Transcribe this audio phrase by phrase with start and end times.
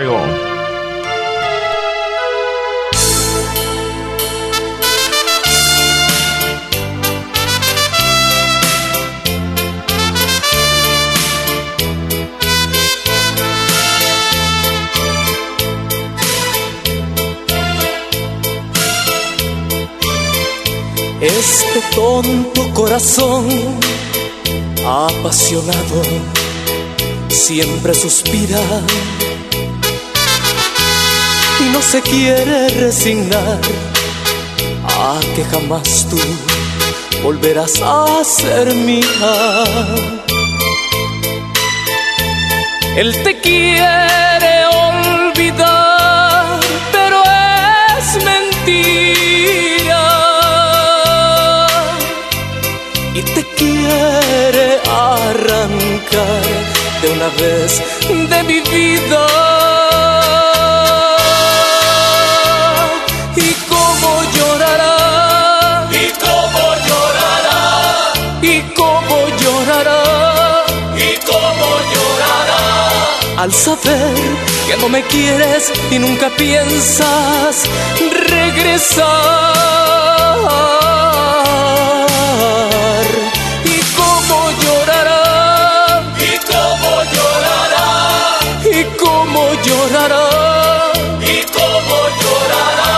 [0.00, 0.14] Este
[21.96, 23.48] tonto corazón
[24.86, 26.02] apasionado
[27.28, 28.60] siempre suspira
[31.60, 33.60] y no se quiere resignar
[34.84, 36.18] a que jamás tú
[37.22, 39.64] volverás a ser mía.
[42.96, 46.60] Él te quiere olvidar,
[46.92, 47.22] pero
[47.98, 50.06] es mentira.
[53.14, 56.42] Y te quiere arrancar
[57.02, 57.82] de una vez
[58.30, 59.47] de mi vida.
[73.38, 74.16] Al saber
[74.66, 77.62] que no me quieres y nunca piensas
[78.28, 79.06] regresar.
[83.64, 87.90] Y cómo llorará, y cómo llorará,
[88.64, 90.26] y cómo llorará,
[91.22, 92.92] y cómo llorará,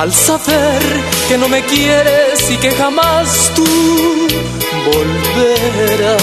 [0.00, 0.82] al saber
[1.28, 3.66] que no me quieres y que jamás tú
[4.86, 6.16] volverás.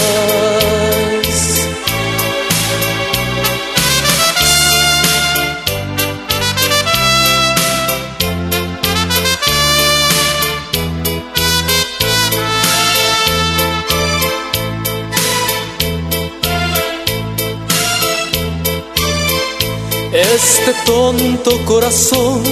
[20.34, 22.42] Este tonto corazón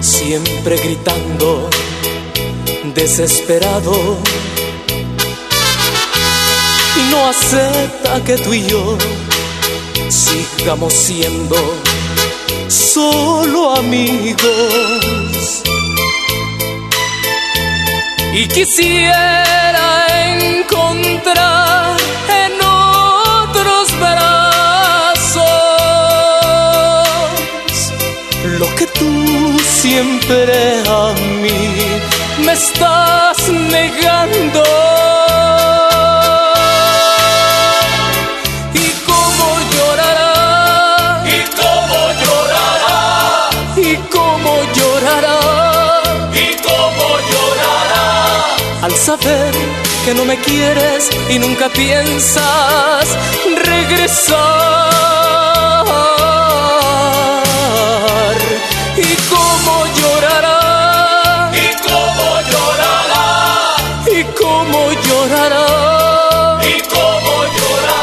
[0.00, 1.70] siempre gritando,
[2.94, 4.18] desesperado,
[6.96, 8.98] y no acepta que tú y yo
[10.10, 11.56] sigamos siendo
[12.68, 14.42] solo amigos.
[18.34, 20.06] Y quisiera
[20.42, 21.96] encontrar
[22.28, 23.92] en otros
[28.58, 31.12] lo que tú siempre a
[31.42, 31.74] mí
[32.44, 34.62] me estás negando.
[38.84, 43.00] Y cómo llorará, y cómo llorará,
[43.76, 45.38] y cómo llorará,
[46.32, 48.06] y cómo llorará,
[48.82, 49.54] al saber
[50.04, 53.06] que no me quieres y nunca piensas
[53.64, 54.76] regresar.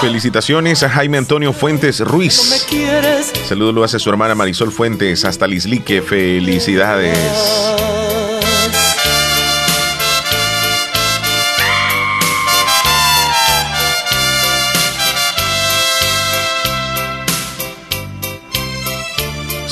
[0.02, 2.68] Felicitaciones a Jaime Antonio Fuentes Ruiz.
[3.48, 6.02] Saludos lo hace su hermana Marisol Fuentes hasta Lislique.
[6.02, 7.73] Felicidades.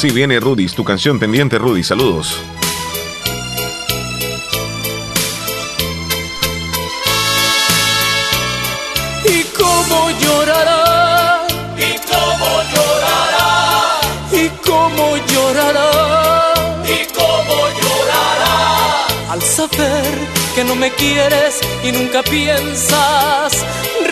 [0.02, 1.84] Sí, viene Rudy, tu canción pendiente, Rudy.
[1.84, 2.42] Saludos.
[19.40, 20.14] saber
[20.56, 23.64] que no me quieres y nunca piensas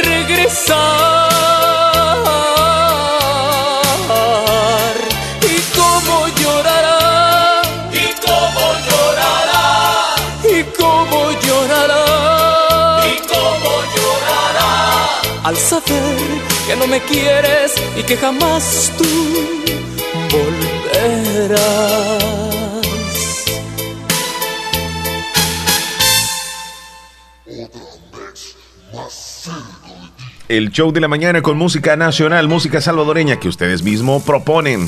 [0.04, 1.30] regresar.
[15.50, 16.18] Al saber
[16.68, 19.04] que no me quieres y que jamás tú
[20.32, 22.20] volverás.
[30.48, 34.88] el show de la mañana con música nacional, música salvadoreña que ustedes mismos proponen.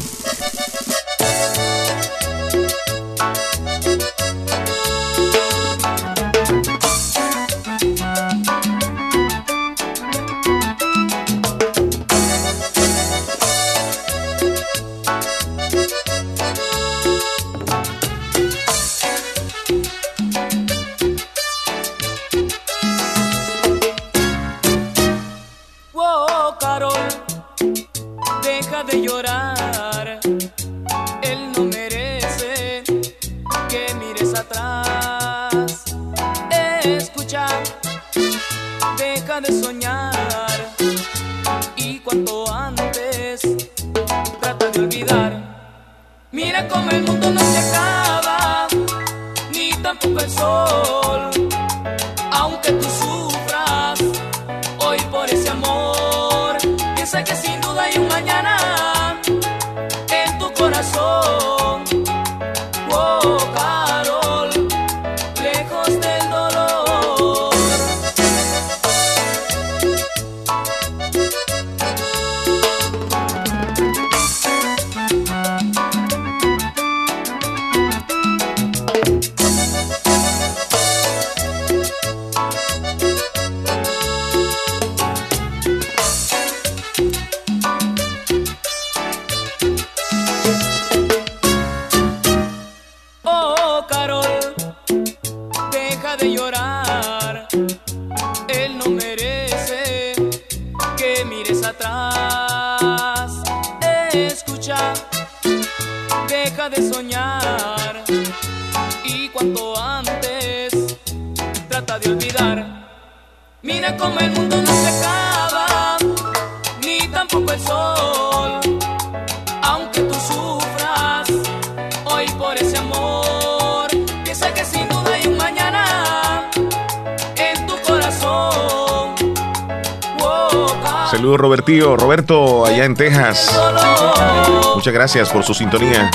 [134.92, 136.12] Muchas gracias por su sintonía.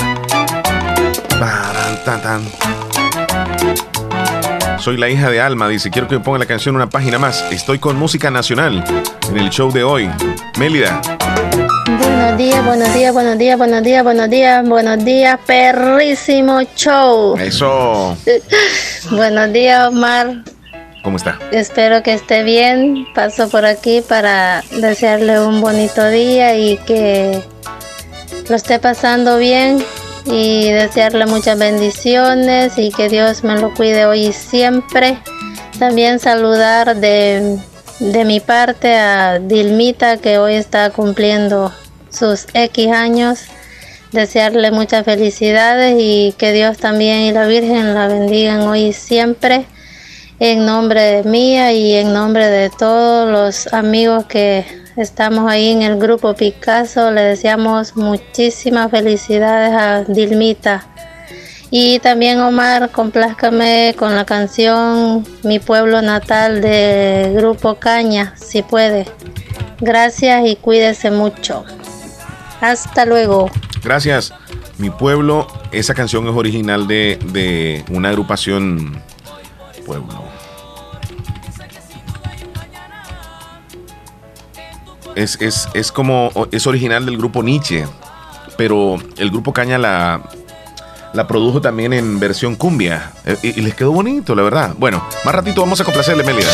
[4.77, 7.43] Soy la hija de Alma, dice, quiero que me ponga la canción una página más.
[7.51, 8.83] Estoy con música nacional
[9.31, 10.07] en el show de hoy.
[10.59, 11.01] Mélida.
[11.87, 17.35] Buenos días, buenos días, buenos días, buenos días, buenos días, buenos días, perrísimo show.
[17.39, 18.15] Eso.
[19.09, 20.43] buenos días, Omar.
[21.01, 21.39] ¿Cómo está?
[21.51, 23.07] Espero que esté bien.
[23.15, 27.41] Paso por aquí para desearle un bonito día y que
[28.49, 29.83] lo esté pasando bien
[30.25, 35.17] y desearle muchas bendiciones y que Dios me lo cuide hoy y siempre.
[35.79, 37.59] También saludar de,
[37.99, 41.73] de mi parte a Dilmita que hoy está cumpliendo
[42.09, 43.39] sus X años.
[44.11, 49.65] Desearle muchas felicidades y que Dios también y la Virgen la bendigan hoy y siempre
[50.39, 54.65] en nombre de mía y en nombre de todos los amigos que
[54.97, 60.85] estamos ahí en el grupo Picasso, le deseamos muchísimas felicidades a Dilmita.
[61.69, 69.05] Y también Omar, complázcame con la canción Mi pueblo natal de Grupo Caña, si puede.
[69.79, 71.65] Gracias y cuídese mucho.
[72.61, 73.51] Hasta luego.
[73.83, 74.33] Gracias.
[74.77, 79.01] Mi pueblo, esa canción es original de, de una agrupación
[79.87, 80.36] pueblo.
[85.17, 87.87] Es, es, es, como, es original del grupo Nietzsche,
[88.55, 90.21] pero el grupo Caña la,
[91.13, 94.75] la produjo también en versión cumbia eh, y, les quedó bonito, la verdad.
[94.77, 96.51] Bueno, más ratito vamos a complacerle, Melida.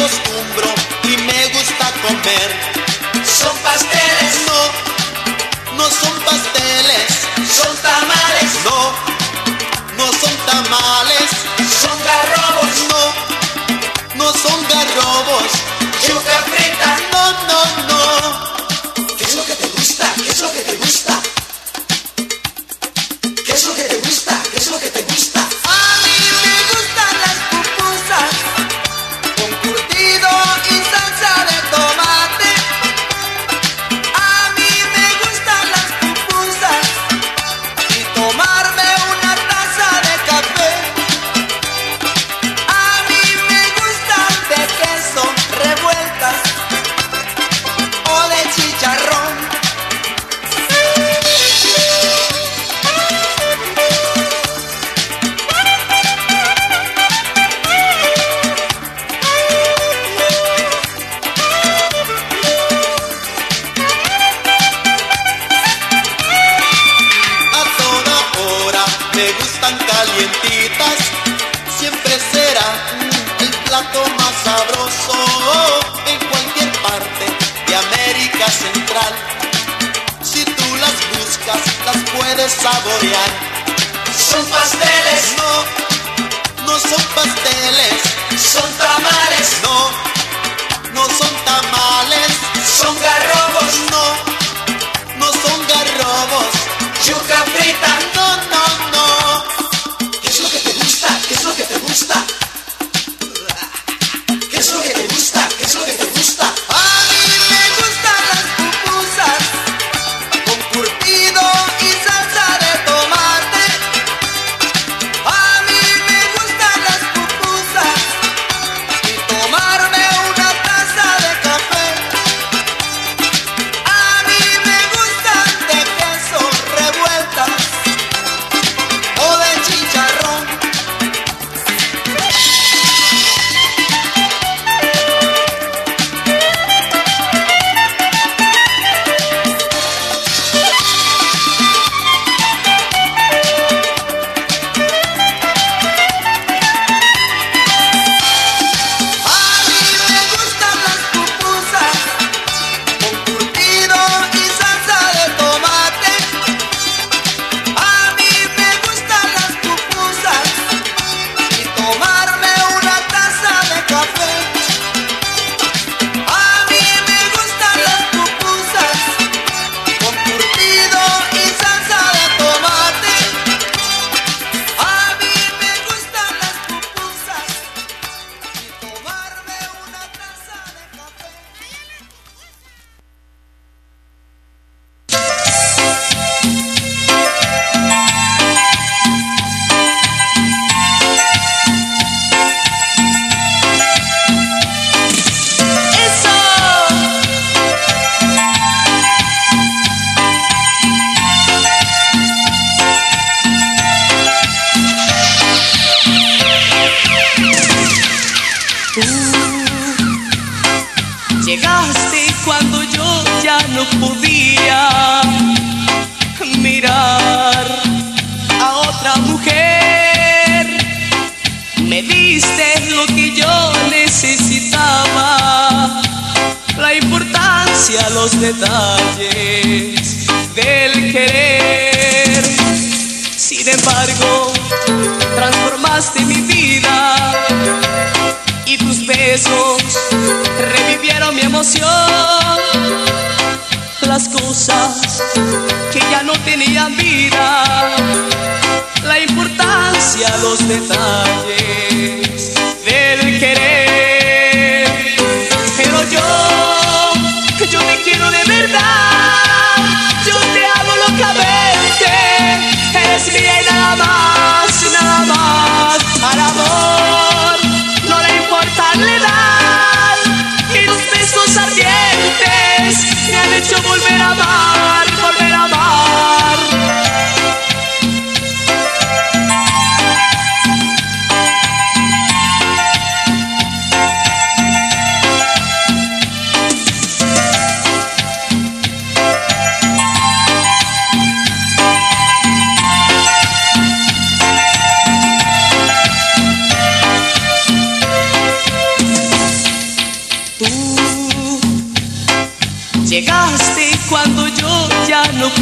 [0.00, 0.39] Siempre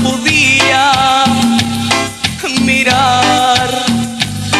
[0.02, 1.25] podía
[2.62, 3.69] mirar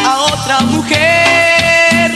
[0.05, 2.11] a otra mujer.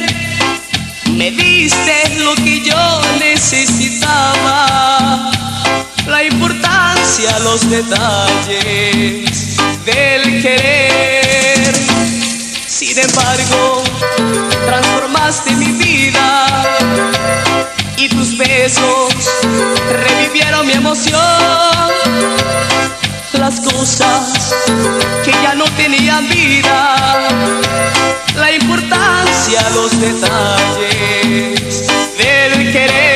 [1.11, 4.59] Me diste lo que yo necesitaba,
[6.07, 11.73] la importancia, los detalles del querer.
[12.67, 13.83] Sin embargo,
[14.65, 16.47] transformaste mi vida
[17.97, 19.13] y tus besos
[19.91, 21.93] revivieron mi emoción
[23.39, 24.55] las cosas
[25.23, 27.29] que ya no tenían vida,
[28.35, 31.59] la importancia, los detalles
[32.17, 33.12] del querer.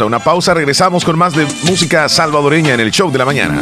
[0.00, 3.60] A una pausa, regresamos con más de música salvadoreña en el show de la mañana.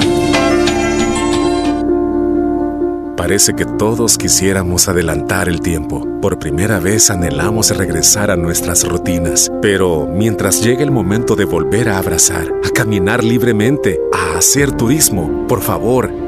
[3.17, 6.07] Parece que todos quisiéramos adelantar el tiempo.
[6.21, 11.89] Por primera vez anhelamos regresar a nuestras rutinas, pero mientras llega el momento de volver
[11.89, 16.13] a abrazar, a caminar libremente, a hacer turismo, por favor,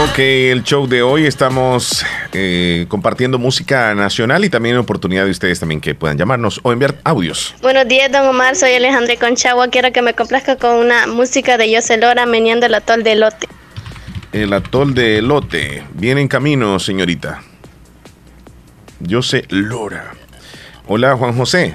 [0.00, 5.58] Ok, el show de hoy estamos eh, compartiendo música nacional y también oportunidad de ustedes
[5.58, 7.56] también que puedan llamarnos o enviar audios.
[7.62, 8.54] Buenos días, don Omar.
[8.54, 9.66] Soy Alejandra Conchagua.
[9.66, 13.48] Quiero que me complazca con una música de José Lora meneando el atol de Lote.
[14.32, 15.82] El atol de Lote.
[15.94, 17.42] Viene en camino, señorita.
[19.10, 20.12] José Lora.
[20.86, 21.74] Hola, Juan José.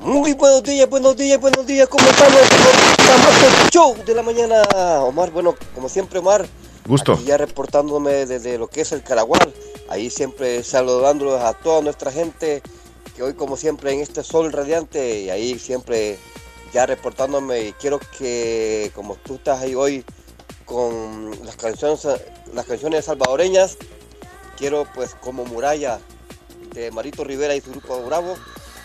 [0.00, 1.88] Muy buenos días, buenos días, buenos días.
[1.88, 2.40] ¿Cómo estamos?
[2.40, 4.62] Estamos el show de la mañana.
[5.00, 6.46] Omar, bueno, como siempre, Omar.
[6.88, 7.18] Gusto.
[7.26, 9.52] Ya reportándome desde lo que es el Caragual.
[9.90, 12.62] Ahí siempre saludándolos a toda nuestra gente
[13.14, 16.18] que hoy como siempre en este sol radiante y ahí siempre
[16.72, 20.02] ya reportándome y quiero que como tú estás ahí hoy
[20.64, 22.06] con las canciones
[22.54, 23.76] las canciones salvadoreñas
[24.56, 25.98] quiero pues como muralla
[26.72, 28.36] de Marito Rivera y su grupo Bravo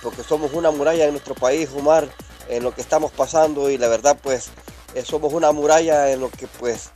[0.01, 2.09] porque somos una muralla en nuestro país Omar
[2.49, 4.49] en lo que estamos pasando y la verdad pues
[4.95, 6.89] eh, somos una muralla en lo que pues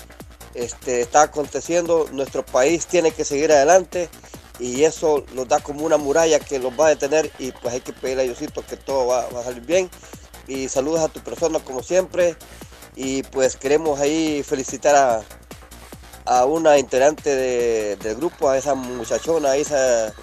[0.58, 4.10] este, está aconteciendo, nuestro país tiene que seguir adelante
[4.60, 7.82] y eso nos da como una muralla que los va a detener y pues hay
[7.82, 9.90] que pedirle a Diosito que todo va, a salir bien.
[10.48, 12.36] Y saludos a tu persona como siempre
[12.96, 15.22] y pues queremos ahí felicitar a,
[16.26, 20.14] a una integrante de- del grupo, a esa muchachona, a esa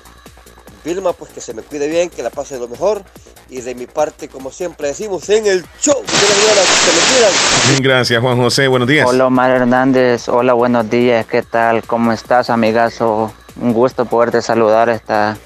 [0.84, 3.02] Vilma, pues que se me cuide bien, que la pase lo mejor.
[3.48, 6.92] Y de mi parte, como siempre decimos, en el show de la mañana, que se
[6.92, 7.32] me cuidan.
[7.68, 8.68] Bien, gracias, Juan José.
[8.68, 9.06] Buenos días.
[9.08, 11.82] Hola Omar Hernández, hola buenos días, ¿qué tal?
[11.84, 13.32] ¿Cómo estás amigazo?
[13.60, 15.36] Un gusto poderte saludar esta,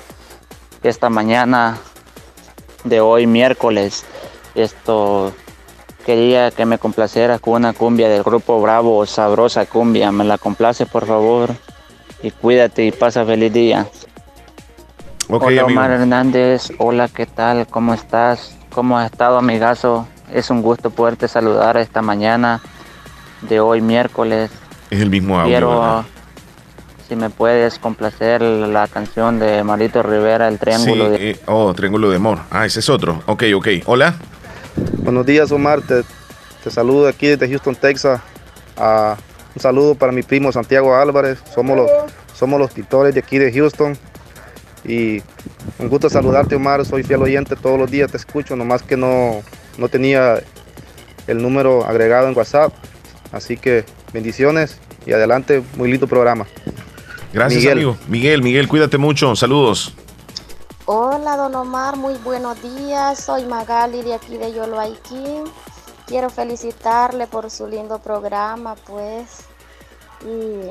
[0.83, 1.79] esta mañana
[2.85, 4.05] de hoy miércoles.
[4.55, 5.33] Esto
[6.07, 10.87] quería que me complacieras con una cumbia del grupo Bravo, sabrosa cumbia, ¿me la complace
[10.87, 11.51] por favor?
[12.23, 13.87] y cuídate y pasa feliz día.
[15.29, 15.67] Hola amigo.
[15.81, 17.67] Omar Hernández, hola, ¿qué tal?
[17.67, 18.57] ¿Cómo estás?
[18.71, 20.07] ¿Cómo has estado, amigazo?
[20.33, 22.61] Es un gusto poderte saludar esta mañana
[23.43, 24.51] de hoy miércoles.
[24.91, 25.51] Es el mismo audio.
[25.51, 26.05] Quiero, ¿verdad?
[27.09, 31.31] si me puedes complacer la canción de Marito Rivera, El Triángulo Sí, de...
[31.31, 32.41] eh, oh, Triángulo de Amor.
[32.51, 33.23] Ah, ese es otro.
[33.27, 33.69] Ok, ok.
[33.87, 34.15] Hola.
[35.03, 35.81] Buenos días, Omar.
[35.81, 36.03] Te,
[36.63, 38.21] te saludo aquí desde Houston, Texas.
[38.77, 39.17] Ah,
[39.55, 41.39] un saludo para mi primo Santiago Álvarez.
[41.55, 41.91] Somos los,
[42.35, 43.97] somos los pintores de aquí de Houston.
[44.89, 45.23] Y
[45.79, 46.85] un gusto saludarte, Omar.
[46.85, 48.57] Soy fiel oyente todos los días, te escucho.
[48.57, 49.43] Nomás que no,
[49.77, 50.43] no tenía
[51.27, 52.73] el número agregado en WhatsApp.
[53.31, 55.63] Así que bendiciones y adelante.
[55.77, 56.47] Muy lindo programa.
[57.33, 57.79] Gracias, Miguel.
[57.79, 57.97] amigo.
[58.09, 59.37] Miguel, Miguel, cuídate mucho.
[59.37, 59.95] Saludos.
[60.87, 63.23] Hola, don Omar, muy buenos días.
[63.23, 65.45] Soy Magali de aquí de Yoloaiquín.
[66.07, 69.41] Quiero felicitarle por su lindo programa, pues,
[70.23, 70.71] y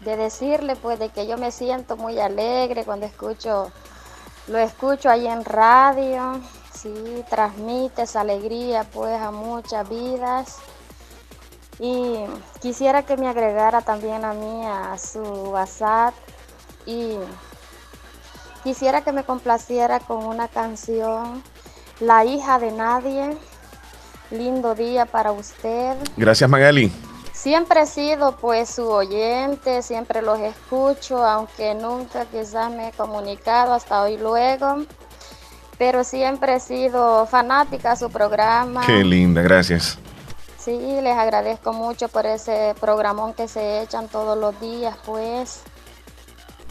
[0.00, 3.70] de decirle, pues, de que yo me siento muy alegre cuando escucho,
[4.48, 6.40] lo escucho ahí en radio.
[6.72, 10.56] Sí, transmite esa alegría, pues, a muchas vidas.
[11.78, 12.16] Y
[12.60, 16.14] quisiera que me agregara también a mí a su WhatsApp
[16.86, 17.18] y
[18.66, 21.40] Quisiera que me complaciera con una canción,
[22.00, 23.36] La hija de nadie.
[24.32, 25.96] Lindo día para usted.
[26.16, 26.90] Gracias, Magali.
[27.36, 33.74] Siempre he sido pues su oyente, siempre los escucho, aunque nunca quizás me he comunicado
[33.74, 34.78] hasta hoy luego.
[35.76, 38.86] Pero siempre he sido fanática de su programa.
[38.86, 39.98] Qué linda, gracias.
[40.58, 45.60] Sí, les agradezco mucho por ese programón que se echan todos los días, pues.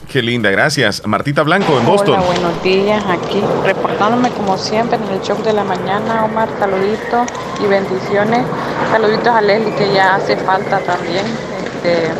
[0.09, 1.05] Qué linda, gracias.
[1.05, 2.19] Martita Blanco en Boston.
[2.19, 3.03] Hola, buenos días.
[3.09, 6.47] Aquí reportándome como siempre en el show de la mañana, Omar.
[6.59, 7.27] Saluditos
[7.63, 8.45] y bendiciones.
[8.91, 11.25] Saluditos a Leslie que ya hace falta también.
[11.63, 12.11] Este,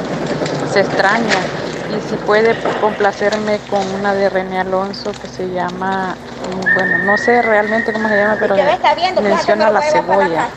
[0.72, 1.36] se extraña.
[1.90, 7.18] Y si puede complacerme con una de René Alonso que se llama, mm, bueno, no
[7.18, 8.56] sé realmente cómo se llama, pero
[9.22, 10.48] menciona la cebolla.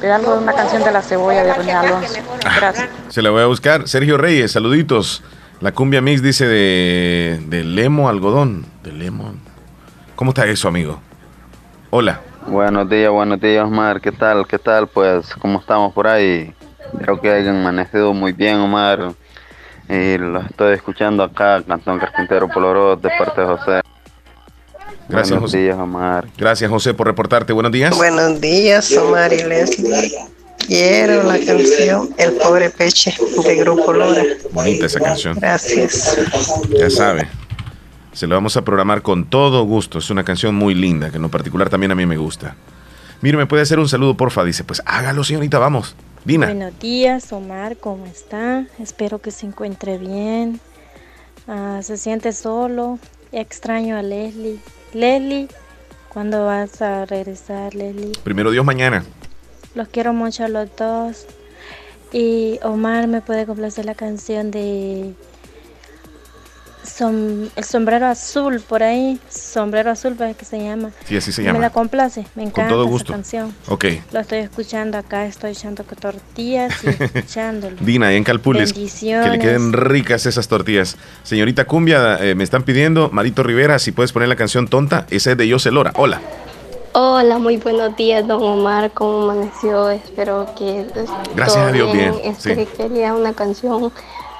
[0.00, 2.14] Pero algo de una canción de la cebolla de René Alonso.
[2.56, 2.88] Gracias.
[3.08, 3.88] Se la voy a buscar.
[3.88, 5.22] Sergio Reyes, saluditos.
[5.62, 8.66] La cumbia mix dice de, de lemo algodón.
[8.82, 9.38] De lemon.
[10.16, 11.00] ¿Cómo está eso, amigo?
[11.90, 12.20] Hola.
[12.48, 14.00] Buenos días, buenos días, Omar.
[14.00, 14.44] ¿Qué tal?
[14.48, 14.88] ¿Qué tal?
[14.88, 16.52] Pues, ¿cómo estamos por ahí?
[16.98, 19.12] Creo que hayan amanecido muy bien, Omar.
[19.88, 23.80] Y los estoy escuchando acá, Cantón Carpintero Poloró, de parte de José.
[25.08, 25.58] Gracias, buenos José.
[25.58, 26.26] días, Omar.
[26.36, 27.52] Gracias, José, por reportarte.
[27.52, 27.96] Buenos días.
[27.96, 30.10] Buenos días, Omar y Leslie.
[30.66, 34.22] Quiero la canción El pobre peche de Grupo Lora.
[34.52, 35.36] Bonita esa canción.
[35.38, 36.16] Gracias.
[36.70, 37.28] Ya sabe.
[38.12, 39.98] Se lo vamos a programar con todo gusto.
[39.98, 42.56] Es una canción muy linda, que en lo particular también a mí me gusta.
[43.20, 44.44] Mire, ¿me puede hacer un saludo, porfa?
[44.44, 45.94] Dice, pues hágalo, señorita, vamos.
[46.24, 46.46] Dina.
[46.46, 48.66] Buenos días, Omar, ¿cómo está?
[48.78, 50.60] Espero que se encuentre bien.
[51.48, 52.98] Ah, se siente solo.
[53.32, 54.58] Extraño a Leslie.
[54.92, 55.48] Leslie,
[56.08, 58.12] ¿cuándo vas a regresar, Leslie?
[58.22, 59.04] Primero Dios mañana.
[59.74, 61.26] Los quiero mucho a los dos.
[62.12, 65.14] Y Omar me puede complacer la canción de
[66.84, 69.18] som- El sombrero azul, por ahí.
[69.30, 70.90] Sombrero azul, para que se llama.
[71.06, 71.60] Sí, así se Me llama.
[71.60, 73.12] la complace, me encanta todo esa gusto.
[73.12, 73.54] canción.
[73.68, 73.84] Ok.
[74.12, 77.76] Lo estoy escuchando acá, estoy echando tortillas y escuchándolo.
[77.80, 78.72] Dina, en Calpules.
[78.74, 80.96] Que le queden ricas esas tortillas.
[81.22, 85.06] Señorita Cumbia, eh, me están pidiendo, Marito Rivera, si puedes poner la canción tonta.
[85.10, 85.92] Esa es de José Lora.
[85.96, 86.20] Hola.
[86.94, 88.90] Hola, muy buenos días, don Omar.
[88.92, 89.88] ¿Cómo amaneció?
[89.88, 90.86] Espero que
[91.34, 92.68] Gracias todo a Dios, bien, Este, sí.
[92.76, 93.90] Quería una canción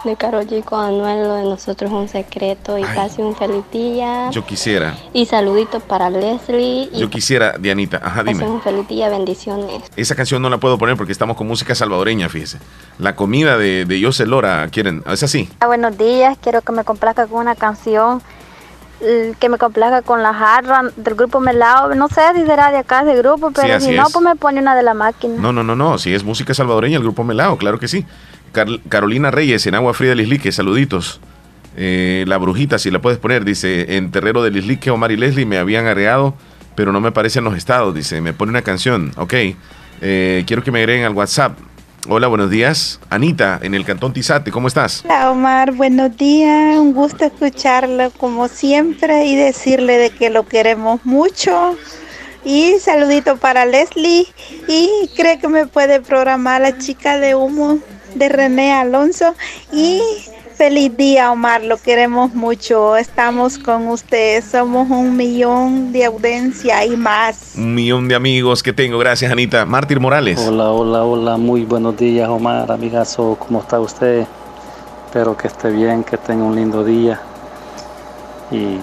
[0.05, 2.77] de Karol G con Anuel, lo de nosotros un secreto.
[2.77, 4.29] Y casi un feliz día.
[4.33, 6.91] Yo quisiera, Y saluditos para Leslie.
[6.93, 8.45] Y yo quisiera, Dianita, ajá, dime.
[8.47, 9.83] un feliz día, bendiciones.
[9.97, 12.59] Esa canción no la puedo poner porque estamos con música salvadoreña, fíjese.
[12.99, 15.03] La comida de, de José Lora, ¿quieren?
[15.11, 15.49] ¿Es así?
[15.61, 18.21] Ah, buenos días, quiero que me complazca con una canción
[19.39, 21.95] que me complazca con la jarra del grupo Melao.
[21.95, 24.13] No sé si será de acá ese grupo, pero si no, es.
[24.13, 25.35] pues me pone una de la máquina.
[25.39, 25.99] No, no, no, no.
[25.99, 28.05] Si es música salvadoreña, el grupo Melao, claro que sí.
[28.53, 31.21] Car- Carolina Reyes, en Agua Fría del Islique, saluditos.
[31.77, 35.47] Eh, la brujita, si la puedes poner, dice, en Terrero del Islique, Omar y Leslie
[35.47, 36.35] me habían agregado,
[36.75, 39.35] pero no me aparecen los estados, dice, me pone una canción, ok.
[40.03, 41.57] Eh, quiero que me agreguen al WhatsApp.
[42.09, 42.99] Hola, buenos días.
[43.11, 45.05] Anita, en el Cantón Tizate, ¿cómo estás?
[45.05, 51.07] Hola Omar, buenos días, un gusto escucharlo como siempre y decirle de que lo queremos
[51.07, 51.77] mucho.
[52.45, 54.27] Y saludito para Leslie
[54.67, 57.79] y cree que me puede programar la chica de humo
[58.17, 59.37] de René Alonso
[59.73, 60.03] y
[60.63, 66.97] feliz día Omar, lo queremos mucho, estamos con ustedes, somos un millón de audiencia y
[66.97, 67.55] más.
[67.57, 69.67] Un millón de amigos que tengo, gracias Anita.
[69.67, 70.39] Mártir Morales.
[70.39, 74.25] Hola, hola, hola, muy buenos días Omar, amigazo, ¿cómo está usted?
[75.07, 77.21] espero que esté bien, que tenga un lindo día.
[78.53, 78.79] Y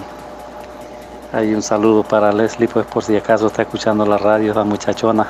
[1.32, 5.28] hay un saludo para Leslie, pues por si acaso está escuchando la radio, la muchachona.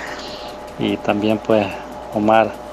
[0.78, 1.66] y también pues
[2.14, 2.67] Omar,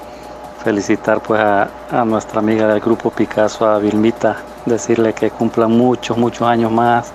[0.62, 6.16] felicitar pues a, a nuestra amiga del grupo Picasso, a Vilmita, decirle que cumpla muchos,
[6.16, 7.12] muchos años más,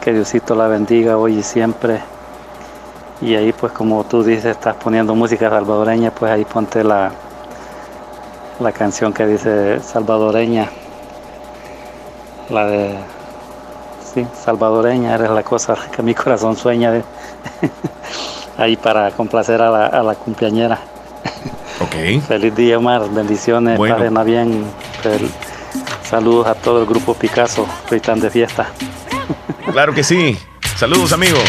[0.00, 2.00] que Diosito la bendiga hoy y siempre.
[3.20, 7.12] Y ahí pues como tú dices, estás poniendo música salvadoreña, pues ahí ponte la,
[8.58, 10.68] la canción que dice salvadoreña,
[12.50, 12.96] la de,
[14.12, 17.04] sí, salvadoreña, eres la cosa que mi corazón sueña de,
[18.58, 20.91] ahí para complacer a la, a la cumpleañera.
[21.80, 22.22] Ok.
[22.26, 24.24] Feliz día, Omar, bendiciones, Bueno.
[24.24, 24.64] bien.
[25.02, 25.30] Fel-
[26.08, 28.68] saludos a todo el grupo Picasso, hoy están de fiesta.
[29.72, 30.38] Claro que sí.
[30.76, 31.42] Saludos, amigos.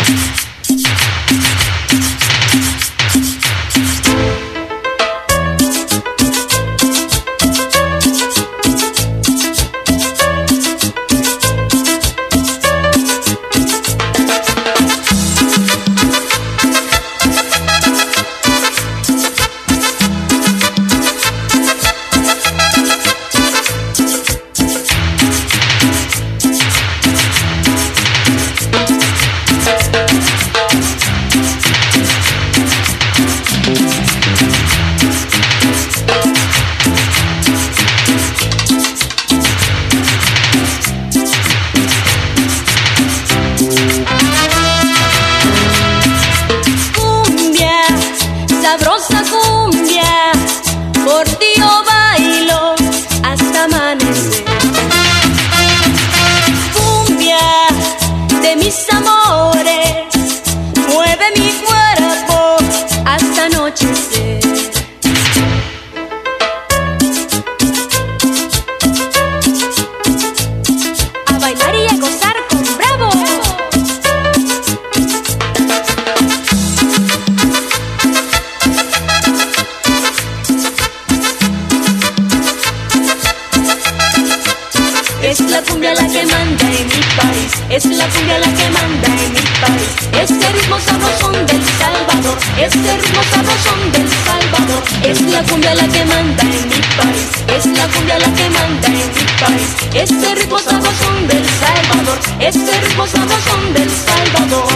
[85.33, 89.07] Es la cumbia la que manda en mi país, es la cumbia la que manda
[89.07, 89.89] en mi país.
[90.21, 94.83] Este ritmo sabrosón del Salvador, este ritmo sabrosón del Salvador.
[95.03, 98.87] Es la cumbia la que manda en mi país, es la cumbia la que manda
[98.87, 99.69] en mi país.
[99.95, 104.67] Este ritmo sabrosón del Salvador, este ritmo sabrosón del Salvador.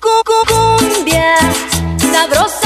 [0.00, 1.34] Cu- cu- Cumbia,
[2.12, 2.61] sabrosa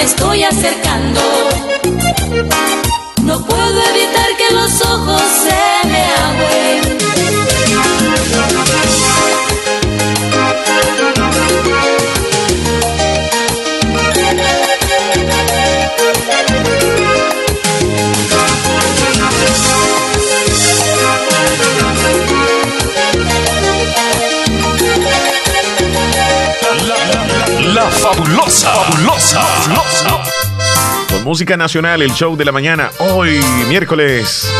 [0.00, 1.20] me estoy acercando.
[28.14, 30.22] Fabulosa, fabulosa, fabulosa.
[31.10, 34.50] Con música nacional, el show de la mañana, hoy miércoles.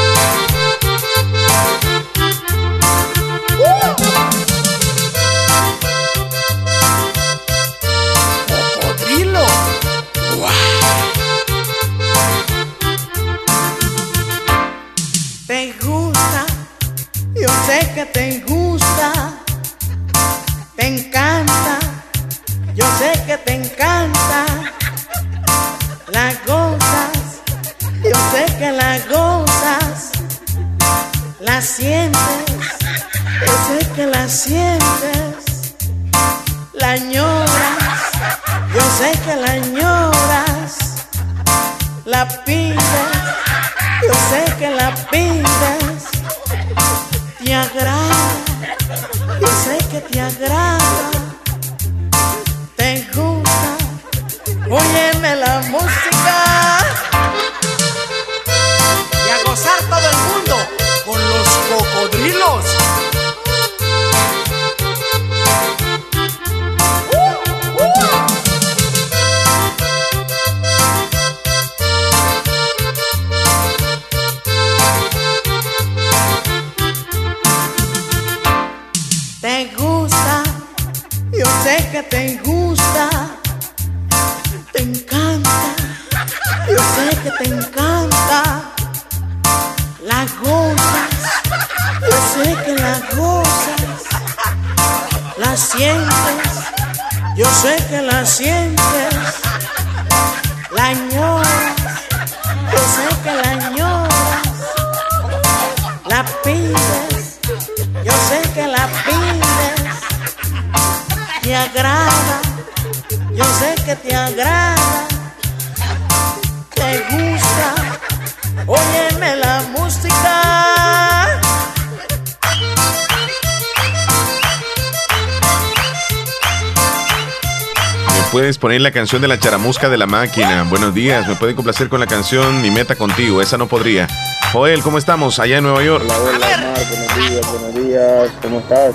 [128.90, 130.66] La canción de la charamusca de la máquina?
[130.68, 134.08] Buenos días, me pueden complacer con la canción Mi meta contigo, esa no podría.
[134.52, 136.02] Joel, ¿cómo estamos allá en Nueva York?
[136.06, 138.94] Hola, hola, Omar, buenos días, buenos días, ¿cómo estás?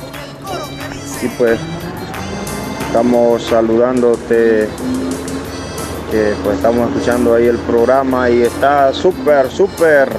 [1.18, 1.58] Sí, pues
[2.88, 4.68] estamos saludándote,
[6.12, 10.10] que pues estamos escuchando ahí el programa y está súper, súper.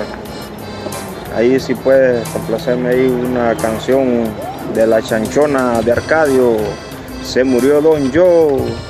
[1.36, 4.24] Ahí si puedes complacerme ahí una canción
[4.74, 6.56] de la chanchona de Arcadio,
[7.22, 8.85] se murió Don Joe.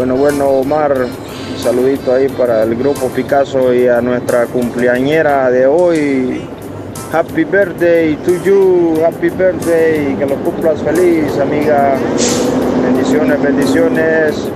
[0.00, 5.66] Bueno, bueno, Omar, un saludito ahí para el grupo Picasso y a nuestra cumpleañera de
[5.66, 6.40] hoy.
[7.12, 11.98] Happy birthday to you, happy birthday, que lo cumplas feliz, amiga.
[12.82, 14.48] Bendiciones, bendiciones.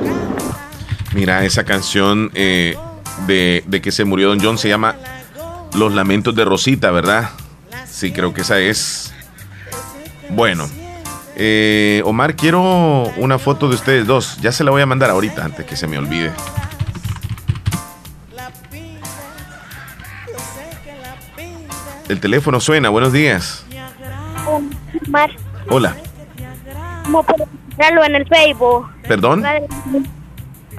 [1.12, 2.74] Mira, esa canción eh,
[3.26, 4.96] de, de que se murió Don John se llama
[5.76, 7.28] Los Lamentos de Rosita, ¿verdad?
[7.86, 9.12] Sí, creo que esa es.
[10.30, 10.66] Bueno,
[11.36, 12.62] eh, Omar, quiero
[13.16, 14.38] una foto de ustedes dos.
[14.40, 16.32] Ya se la voy a mandar ahorita, antes que se me olvide.
[22.08, 23.64] El teléfono suena, buenos días.
[25.06, 25.30] Omar,
[25.70, 25.96] Hola,
[27.04, 28.88] ¿cómo puedo encontrarlo en el Facebook?
[29.08, 29.42] perdón.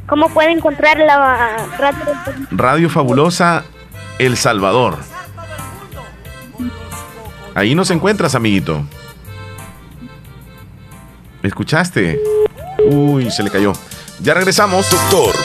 [0.07, 1.99] ¿Cómo puede encontrar la radio?
[2.51, 3.63] Radio Fabulosa
[4.19, 4.99] El Salvador.
[7.55, 8.85] Ahí nos encuentras, amiguito.
[11.45, 12.19] ¿Me escuchaste?
[12.89, 13.73] Uy, se le cayó.
[14.19, 14.89] Ya regresamos.
[14.89, 15.44] Doctor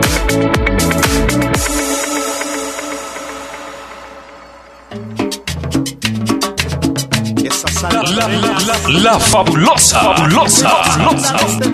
[7.61, 11.71] La, la, la, la, la fabulosa, fabulosa, fabulosa.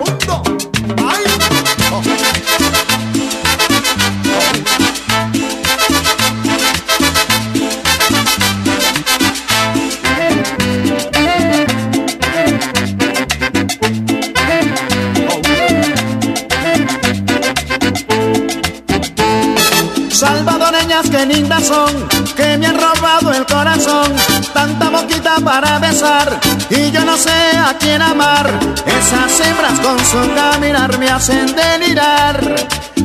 [20.88, 24.10] Que lindas son, que me han robado el corazón.
[24.54, 28.50] Tanta boquita para besar y yo no sé a quién amar.
[28.86, 32.42] Esas hembras con su caminar me hacen delirar.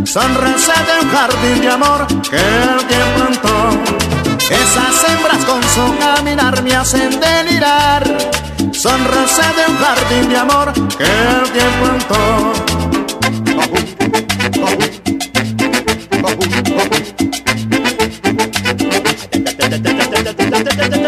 [0.05, 3.69] Sonrisa de un jardín de amor que el tiempo plantó.
[4.49, 8.03] Esas hembras con su caminar me hacen delirar.
[8.71, 11.83] Sonrisa de un jardín de amor que el tiempo
[19.81, 20.93] plantó.
[20.93, 21.02] Y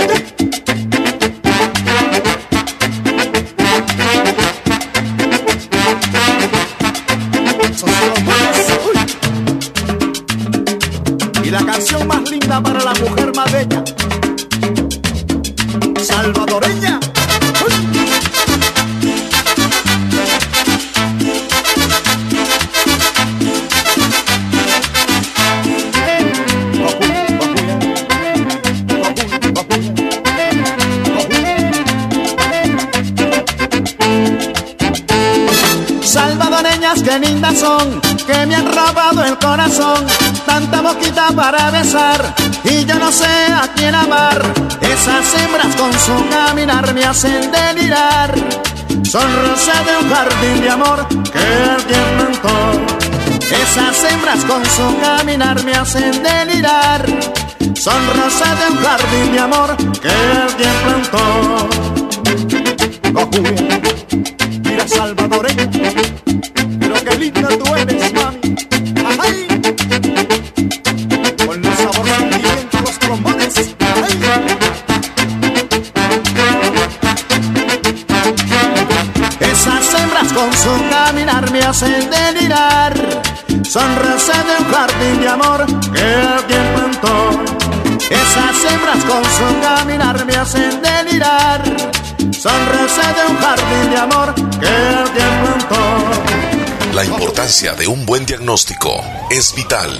[39.76, 40.06] corazón.
[40.46, 44.42] Tanta boquita para besar y yo no sé a quién amar.
[44.82, 48.34] Esas hembras con su caminar me hacen delirar.
[49.04, 52.50] Son rosa de un jardín de amor que el tiempo.
[53.42, 57.06] Esas hembras con su caminar me hacen delirar.
[57.76, 60.86] Son rosa de un jardín de amor que el tiempo
[63.14, 63.75] plantó.
[81.76, 82.94] Hacen delirar.
[83.66, 87.44] Son rosa de un jardín de amor que tiempo plantó.
[88.10, 91.62] Esas hembras con su caminar me hacen delirar.
[92.32, 94.76] Son rosa de un jardín de amor que
[95.18, 96.94] tiempo plantó.
[96.94, 100.00] La importancia de un buen diagnóstico es vital.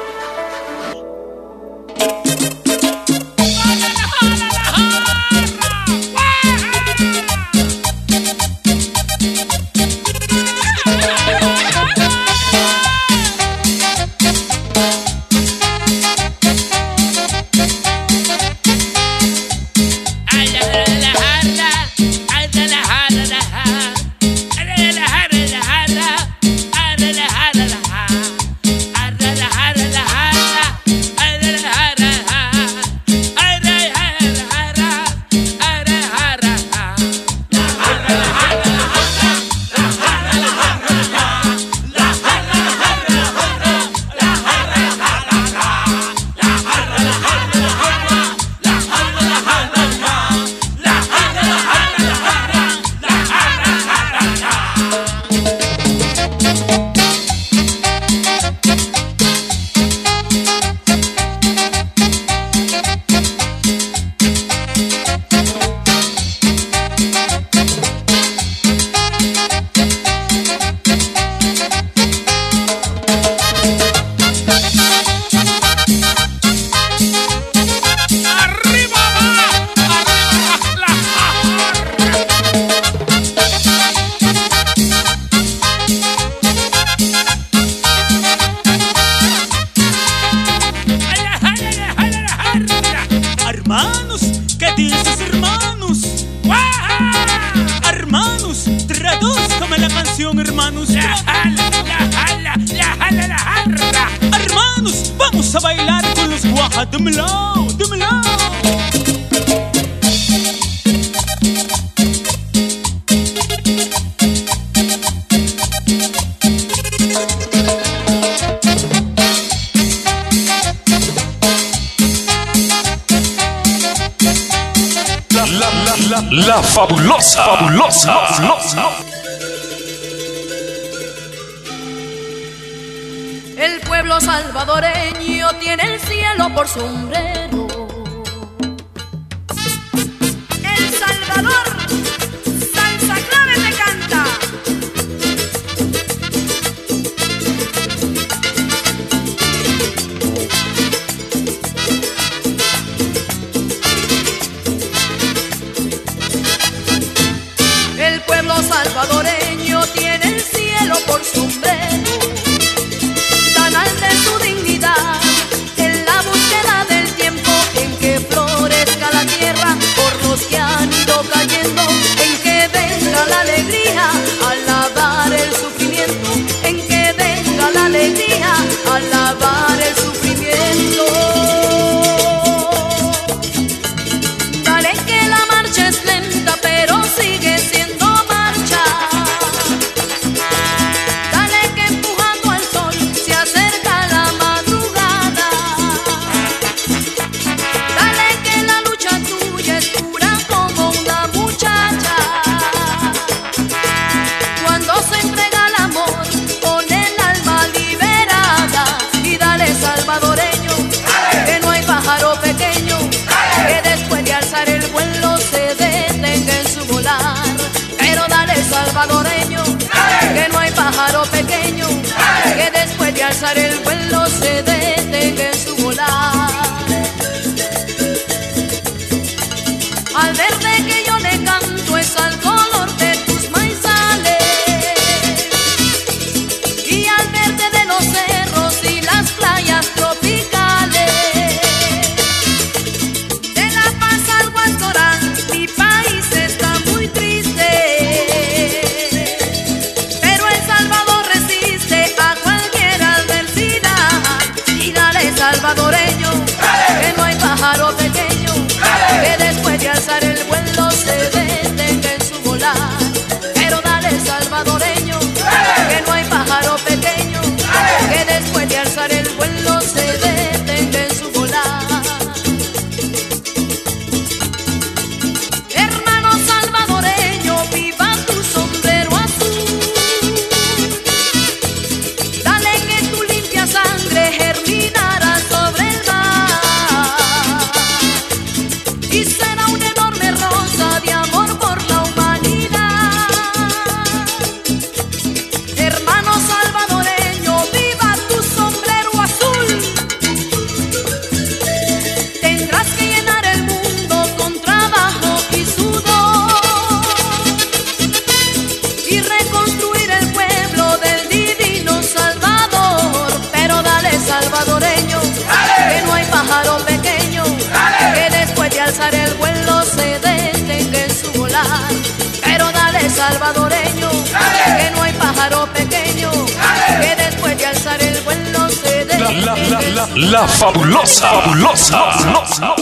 [330.29, 331.27] La fabulosa.
[331.41, 332.75] Fabulosa.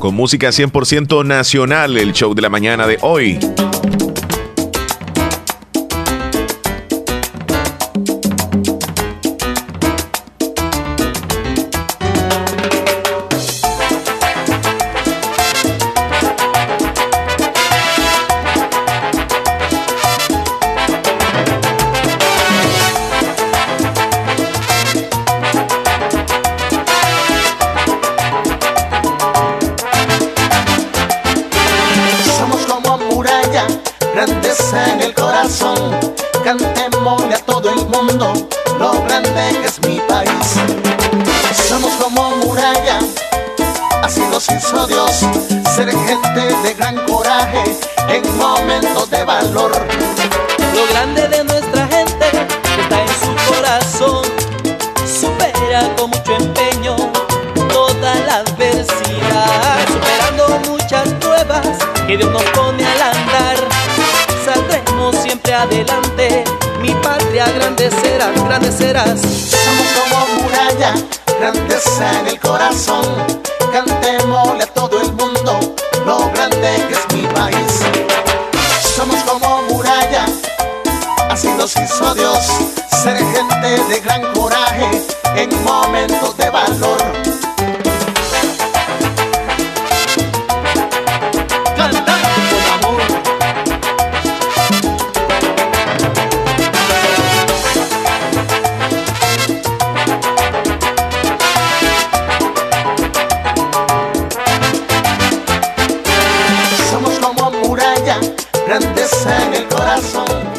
[0.00, 3.38] Con música 100% nacional, el show de la mañana de hoy.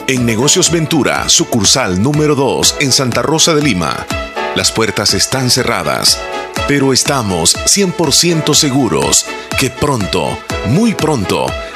[0.09, 4.05] En Negocios Ventura, sucursal número 2 en Santa Rosa de Lima.
[4.55, 6.17] Las puertas están cerradas,
[6.65, 9.25] pero estamos 100% seguros
[9.59, 11.47] que pronto, muy pronto,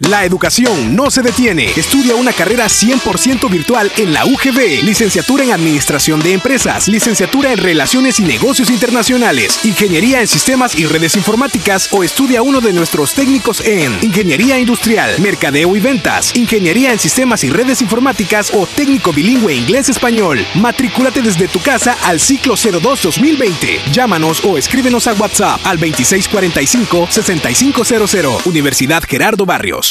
[0.00, 1.72] La educación no se detiene.
[1.74, 4.82] Estudia una carrera 100% virtual en la UGB.
[4.82, 10.84] Licenciatura en Administración de Empresas, licenciatura en Relaciones y Negocios Internacionales, Ingeniería en Sistemas y
[10.84, 16.92] Redes Informáticas o estudia uno de nuestros técnicos en Ingeniería Industrial, Mercadeo y Ventas, Ingeniería
[16.92, 20.46] en Sistemas y Redes Informáticas o técnico bilingüe inglés-español.
[20.56, 23.92] Matrículate desde tu casa al ciclo 02-2020.
[23.92, 28.44] Llámanos o escríbenos a WhatsApp al 2645-6500.
[28.44, 29.85] Universidad Gerardo Barrios.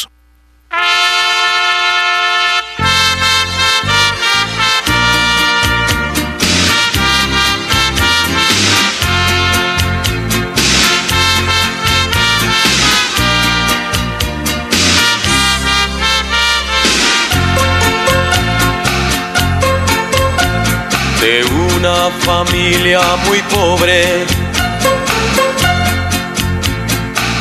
[22.12, 24.26] Familia muy pobre.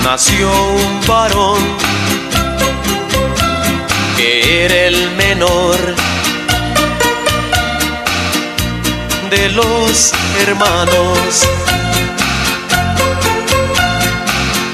[0.03, 1.63] Nació un varón
[4.17, 5.77] que era el menor
[9.31, 10.13] de los
[10.47, 11.47] hermanos.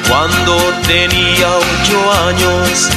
[0.09, 2.89] Cuando tenía ocho años,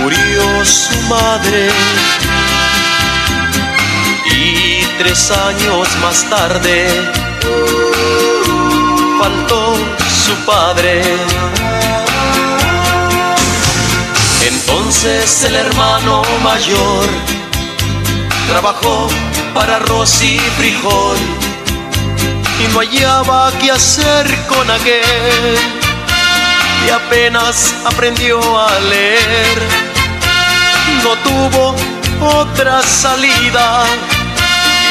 [0.00, 1.70] murió su madre
[5.06, 6.88] tres años más tarde
[9.20, 9.76] faltó
[10.24, 11.00] su padre.
[14.48, 17.06] Entonces el hermano mayor
[18.48, 19.08] trabajó
[19.54, 21.18] para arroz y frijol
[22.64, 25.56] y no hallaba qué hacer con aquel
[26.84, 29.58] y apenas aprendió a leer.
[31.04, 31.76] No tuvo
[32.20, 33.84] otra salida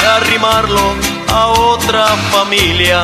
[0.05, 0.95] arrimarlo
[1.29, 3.03] a otra familia.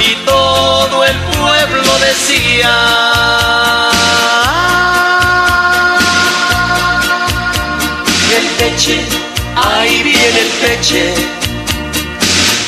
[0.00, 2.74] Y todo el pueblo decía,
[8.38, 9.04] el peche,
[9.56, 11.14] ahí viene el peche,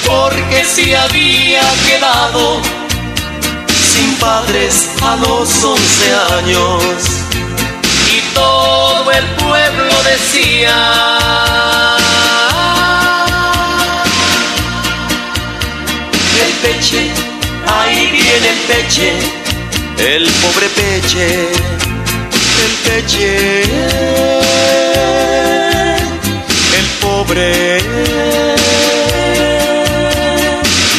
[0.07, 2.61] porque se había quedado
[3.95, 6.83] sin padres a los once años
[8.13, 11.90] y todo el pueblo decía
[16.63, 17.11] peche,
[17.67, 19.13] ahí viene el peche,
[19.99, 21.27] el pobre peche,
[22.65, 23.63] el peche,
[26.79, 27.81] el pobre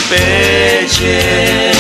[0.10, 1.71] peche.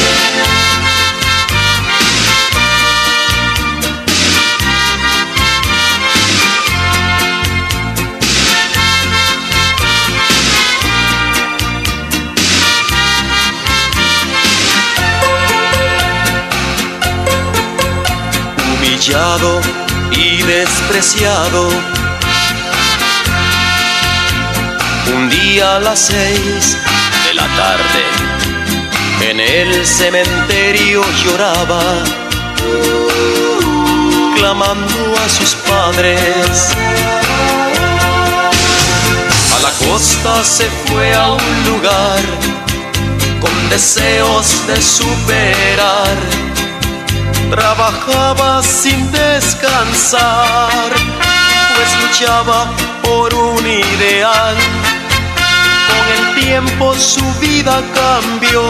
[25.15, 26.77] Un día a las seis
[27.25, 32.03] de la tarde, en el cementerio lloraba,
[34.35, 36.75] clamando a sus padres.
[39.55, 42.21] A la costa se fue a un lugar
[43.39, 46.50] con deseos de superar
[47.51, 50.89] trabajaba sin descansar,
[51.75, 52.65] pues luchaba
[53.03, 54.55] por un ideal.
[55.89, 58.63] Con el tiempo su vida cambió,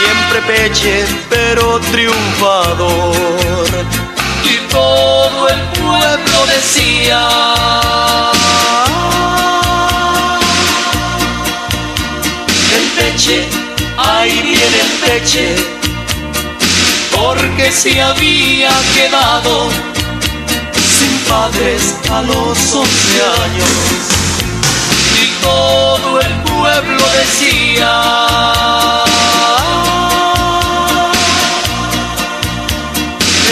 [0.00, 3.68] siempre peche pero triunfador.
[4.44, 7.20] Y todo el pueblo decía,
[12.76, 13.46] el peche,
[13.98, 15.81] ahí viene el peche
[17.54, 19.68] porque se había quedado
[20.98, 23.68] sin padres a los once años.
[25.20, 27.92] Y todo el pueblo decía,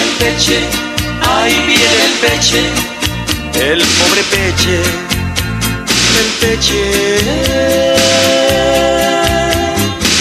[0.03, 0.61] el peche,
[1.36, 2.62] ahí viene el peche,
[3.55, 4.76] el pobre peche,
[6.20, 6.82] el peche,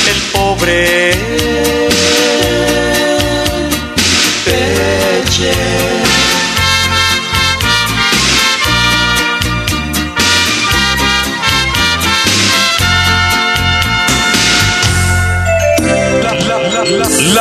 [0.10, 0.99] el pobre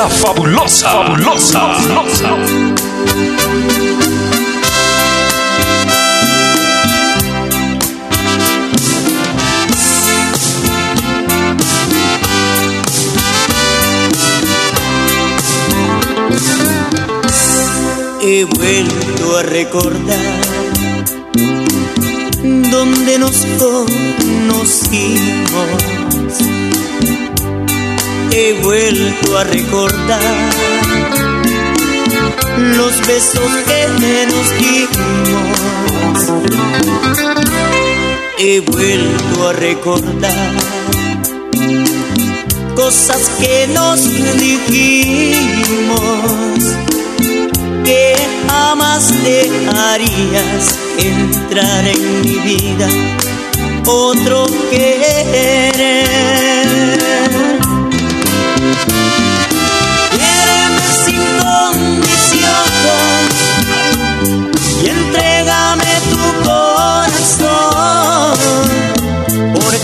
[0.09, 2.29] fabulosa, fabulosa, fabulosa.
[18.21, 20.19] He vuelto a recordar
[22.71, 24.79] donde nos conocimos.
[28.31, 30.21] He vuelto a recordar
[32.77, 33.87] los besos que
[34.33, 35.59] nos dimos.
[38.39, 40.55] He vuelto a recordar
[42.75, 44.03] cosas que nos
[44.39, 45.99] dijimos
[47.85, 48.15] que
[48.49, 52.89] jamás dejarías entrar en mi vida
[53.85, 56.38] otro querer.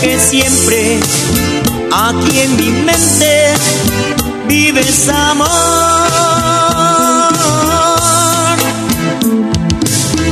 [0.05, 0.99] Porque siempre
[1.91, 3.53] aquí en mi mente
[4.47, 5.47] vives amor.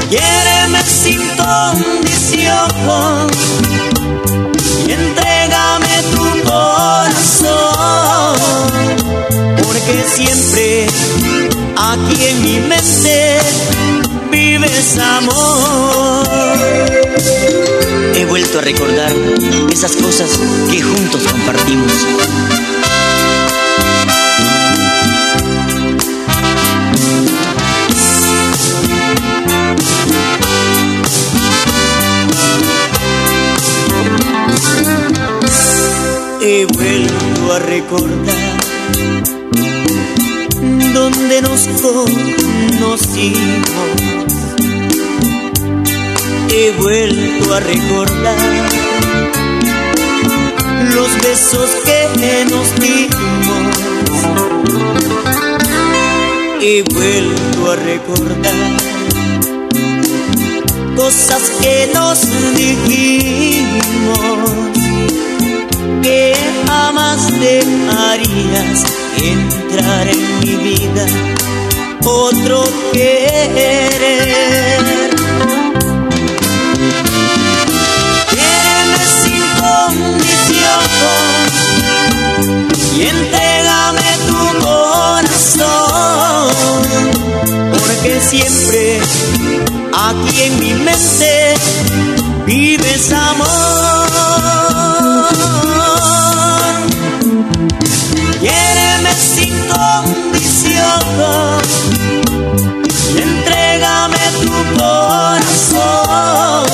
[0.09, 2.69] Quiéreme sin condición
[4.87, 8.35] y entrégame tu corazón,
[9.57, 10.85] porque siempre
[11.77, 13.39] aquí en mi mente
[14.29, 16.52] vives amor.
[18.33, 19.11] He vuelto a recordar
[19.71, 20.39] esas cosas
[20.71, 21.93] que juntos compartimos.
[36.41, 38.57] He vuelto a recordar
[40.95, 43.01] donde nos conocimos
[46.55, 48.37] he vuelto a recordar
[50.93, 53.75] los besos que nos dimos.
[56.61, 58.53] He vuelto a recordar
[60.95, 62.21] cosas que nos
[62.55, 64.39] dijimos
[66.03, 66.35] que
[66.67, 68.85] jamás dejarías
[69.17, 71.05] entrar en mi vida
[72.05, 74.13] otro querer.
[92.45, 94.07] Vives amor.
[98.39, 101.03] Quiéreme sin condición
[103.17, 106.65] entrégame tu corazón,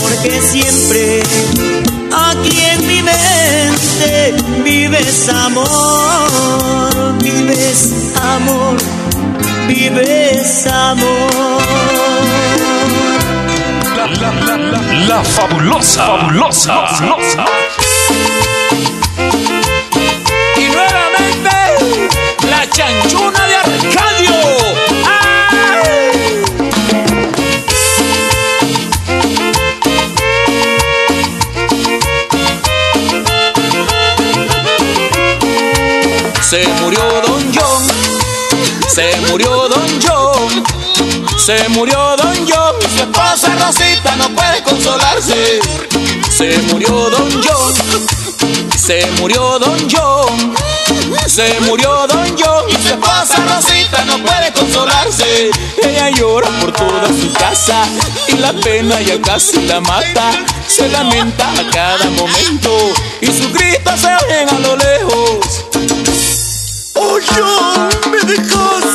[0.00, 1.22] porque siempre
[2.30, 4.34] aquí en mi mente
[4.64, 5.68] vives amor,
[7.22, 7.92] vives
[8.22, 8.76] amor,
[9.68, 11.57] vives amor.
[15.06, 17.44] La, fabulosa, fabulosa, fabulosa.
[20.56, 21.50] Y nuevamente,
[22.50, 24.34] la chanchona de Arcadio.
[36.40, 37.86] Se murió Don John,
[38.88, 40.64] se murió Don John,
[41.38, 42.07] se murió.
[43.56, 45.60] Rosita no puede consolarse.
[46.30, 47.74] Se murió Don John,
[48.76, 50.54] se murió Don John,
[51.26, 52.64] se murió Don John.
[52.68, 55.50] Y su esposa Rosita no puede consolarse.
[55.82, 57.84] Ella llora por toda su casa
[58.28, 60.32] y la pena ya casi la mata.
[60.66, 62.70] Se lamenta a cada momento
[63.20, 65.64] y sus gritos se oyen a lo lejos.
[66.94, 68.87] Oh John, me dejaste,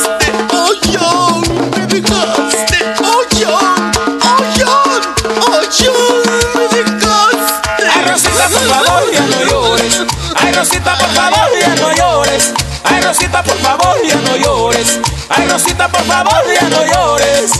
[13.14, 14.98] Rosita, por favor, ya no llores.
[15.28, 17.52] Ay, Rosita, por favor, ya no llores.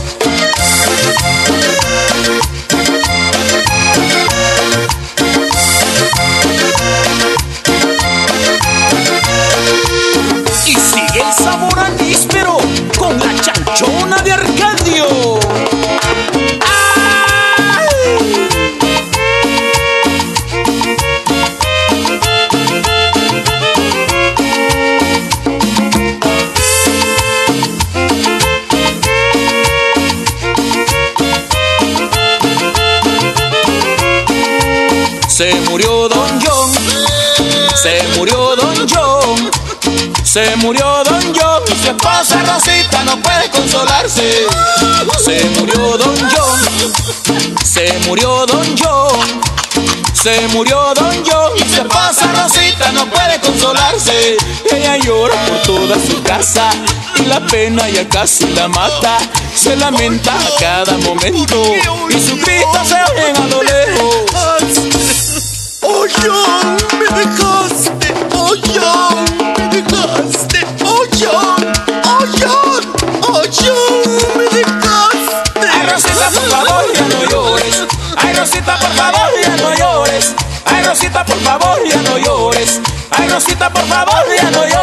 [40.34, 44.48] Se murió Don John, y su esposa Rosita no puede consolarse.
[45.24, 49.40] Se murió Don John, se murió Don John.
[50.12, 54.36] Se murió Don John y su esposa Rosita no puede consolarse.
[54.72, 56.68] Ella llora por toda su casa
[57.20, 59.18] y la pena ya casi la mata.
[59.54, 61.62] Se lamenta a cada momento
[62.10, 64.24] y su grito se oye a lo lejos.
[65.82, 69.43] Oh John, me dejaste, oh John,
[75.72, 77.82] Ay Rosita, por favor, ya no llores.
[78.16, 80.32] Ay Rosita, por favor, ya no llores.
[80.66, 82.80] Ay Rosita, por favor, ya no llores.
[83.10, 84.73] Ay Rosita, por favor, ya no llores.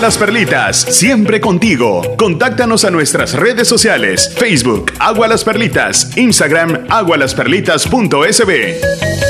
[0.00, 2.16] Las Perlitas, siempre contigo.
[2.16, 9.29] Contáctanos a nuestras redes sociales, Facebook, Agua Las Perlitas, Instagram, agualasperlitas.sb.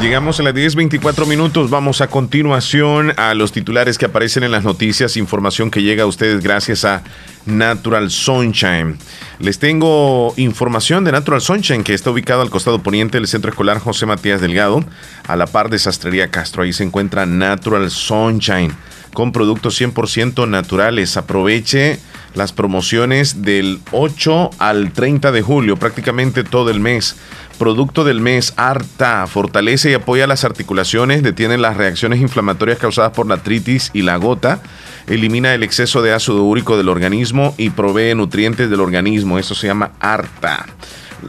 [0.00, 1.70] Llegamos a las 10.24 minutos.
[1.70, 5.16] Vamos a continuación a los titulares que aparecen en las noticias.
[5.16, 7.02] Información que llega a ustedes gracias a
[7.46, 8.96] Natural Sunshine.
[9.40, 13.80] Les tengo información de Natural Sunshine que está ubicado al costado poniente del centro escolar
[13.80, 14.84] José Matías Delgado,
[15.26, 16.62] a la par de Sastrería Castro.
[16.62, 18.72] Ahí se encuentra Natural Sunshine
[19.12, 21.16] con productos 100% naturales.
[21.16, 21.98] Aproveche
[22.34, 27.16] las promociones del 8 al 30 de julio, prácticamente todo el mes.
[27.58, 33.26] Producto del mes, Arta, fortalece y apoya las articulaciones, detiene las reacciones inflamatorias causadas por
[33.26, 34.60] la artritis y la gota,
[35.08, 39.40] elimina el exceso de ácido úrico del organismo y provee nutrientes del organismo.
[39.40, 40.66] Eso se llama Arta.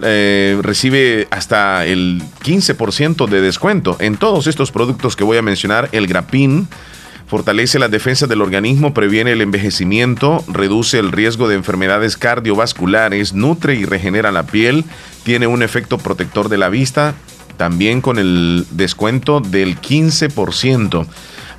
[0.03, 5.89] Eh, recibe hasta el 15% de descuento en todos estos productos que voy a mencionar.
[5.91, 6.67] El grapín
[7.29, 13.75] fortalece la defensa del organismo, previene el envejecimiento, reduce el riesgo de enfermedades cardiovasculares, nutre
[13.75, 14.83] y regenera la piel,
[15.23, 17.13] tiene un efecto protector de la vista,
[17.55, 21.05] también con el descuento del 15%.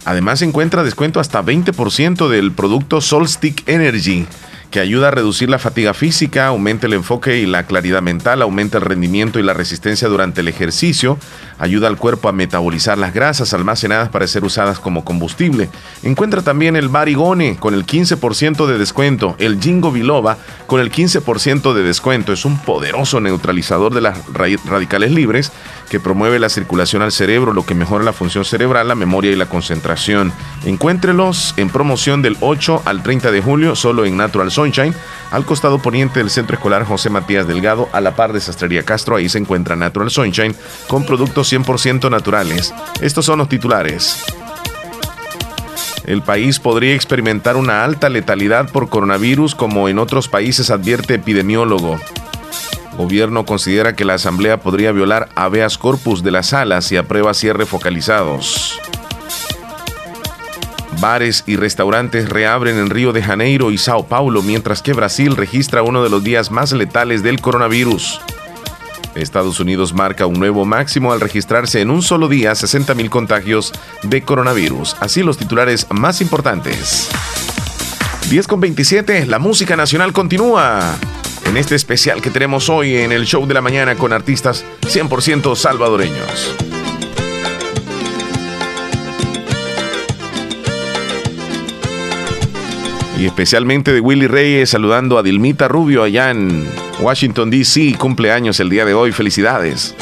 [0.04, 4.26] Además encuentra descuento hasta 20% del producto Solstick Energy
[4.70, 8.78] que ayuda a reducir la fatiga física, aumenta el enfoque y la claridad mental, aumenta
[8.78, 11.18] el rendimiento y la resistencia durante el ejercicio,
[11.58, 15.68] ayuda al cuerpo a metabolizar las grasas almacenadas para ser usadas como combustible.
[16.02, 21.74] Encuentra también el Barigone con el 15% de descuento, el Jingo Biloba con el 15%
[21.74, 22.32] de descuento.
[22.32, 25.52] Es un poderoso neutralizador de las radicales libres
[25.90, 29.36] que promueve la circulación al cerebro, lo que mejora la función cerebral, la memoria y
[29.36, 30.32] la concentración.
[30.64, 34.94] Encuéntrelos en promoción del 8 al 30 de julio solo en Natural Sunshine,
[35.32, 39.16] al costado poniente del Centro Escolar José Matías Delgado, a la par de Sastrería Castro.
[39.16, 40.54] Ahí se encuentra Natural Sunshine
[40.86, 42.72] con productos 100% naturales.
[43.00, 44.24] Estos son los titulares.
[46.06, 51.98] El país podría experimentar una alta letalidad por coronavirus como en otros países advierte epidemiólogo.
[53.00, 57.64] Gobierno considera que la Asamblea podría violar habeas corpus de la sala si aprueba cierre
[57.64, 58.78] focalizados.
[61.00, 65.82] Bares y restaurantes reabren en Río de Janeiro y Sao Paulo, mientras que Brasil registra
[65.82, 68.20] uno de los días más letales del coronavirus.
[69.14, 73.72] Estados Unidos marca un nuevo máximo al registrarse en un solo día 60.000 contagios
[74.02, 74.98] de coronavirus.
[75.00, 77.08] Así los titulares más importantes.
[78.28, 80.98] 10 con 27, la música nacional continúa.
[81.46, 85.56] En este especial que tenemos hoy en el show de la mañana con artistas 100%
[85.56, 86.54] salvadoreños.
[93.18, 96.66] Y especialmente de Willy Reyes saludando a Dilmita Rubio allá en
[97.00, 97.94] Washington, D.C.
[97.98, 99.12] Cumpleaños el día de hoy.
[99.12, 99.94] Felicidades.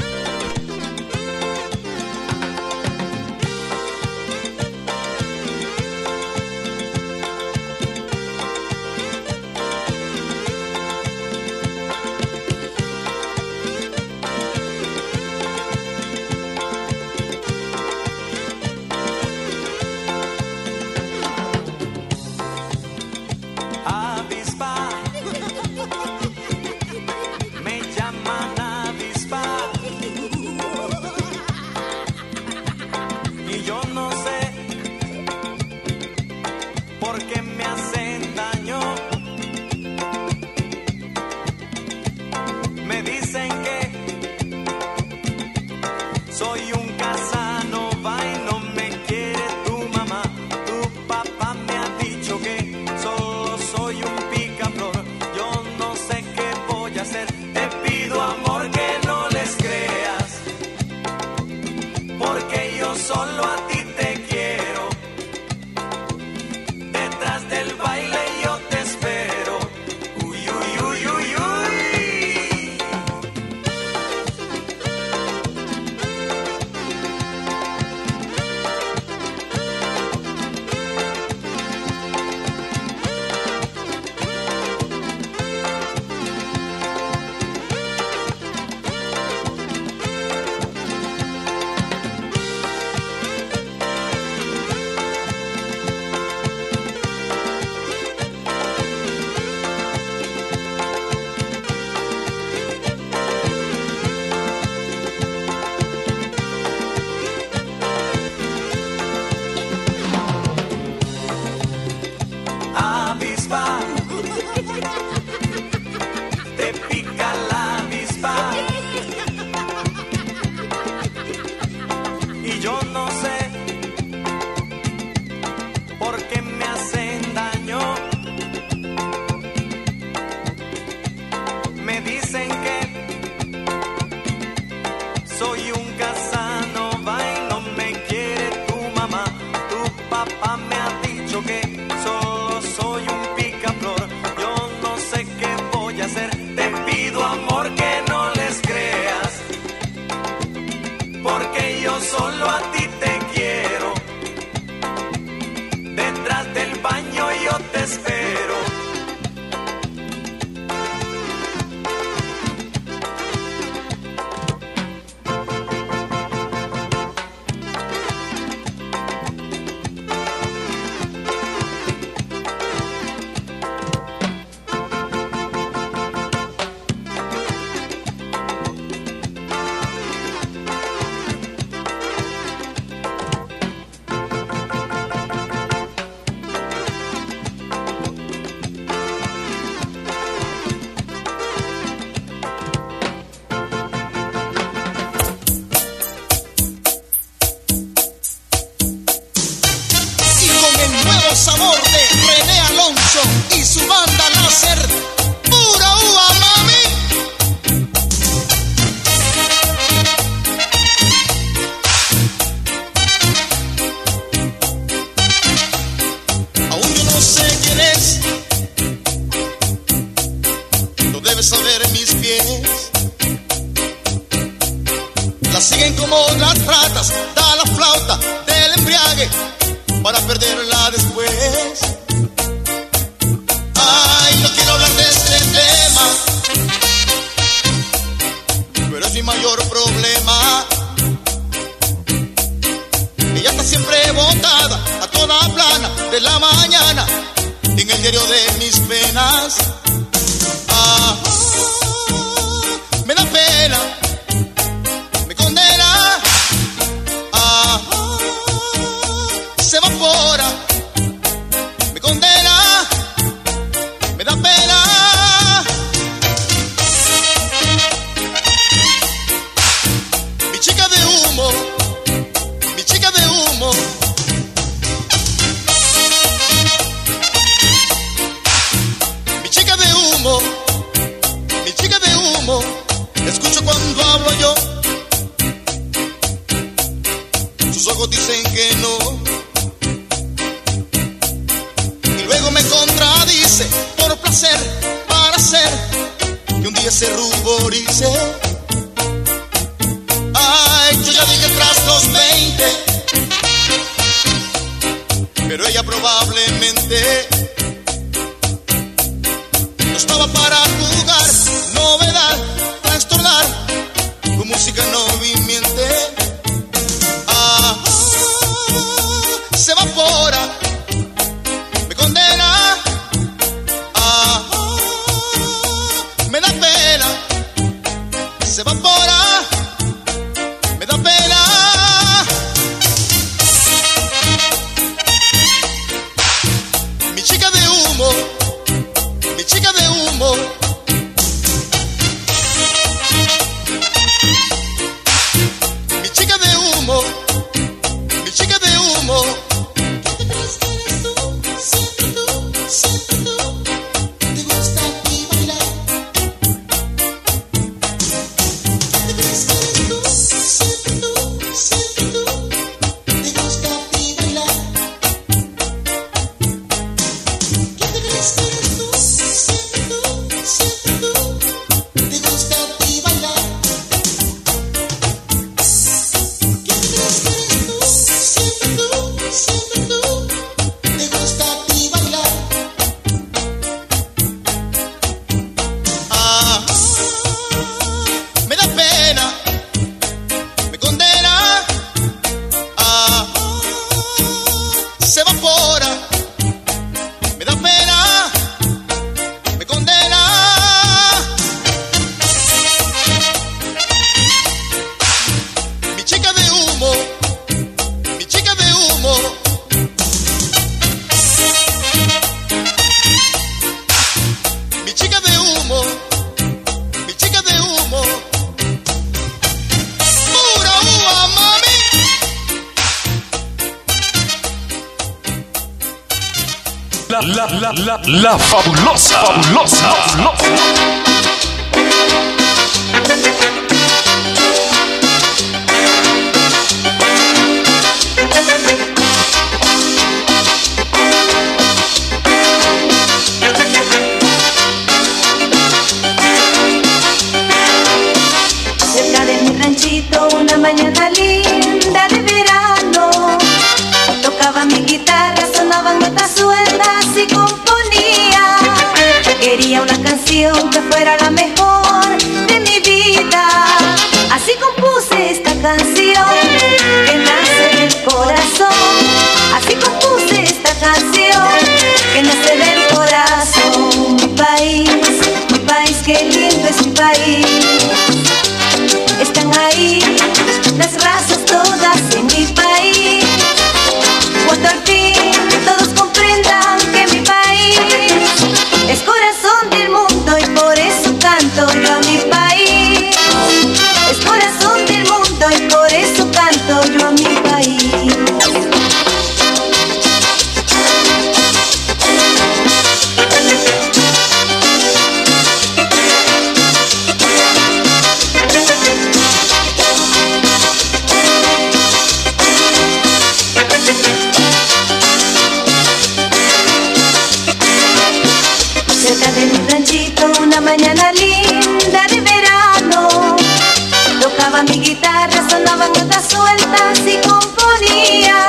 [524.58, 528.48] Sonaba mi guitarra, sonaban notas sueltas y componía.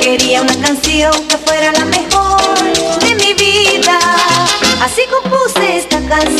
[0.00, 2.38] Quería una canción que fuera la mejor
[3.00, 3.98] de mi vida.
[4.80, 6.35] Así compuse esta canción.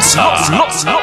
[0.00, 0.86] Fabulosa, fabulosa, fabulosa.
[0.86, 0.95] bailando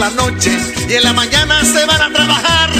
[0.00, 2.70] las noches y en la mañana se van a trabajar.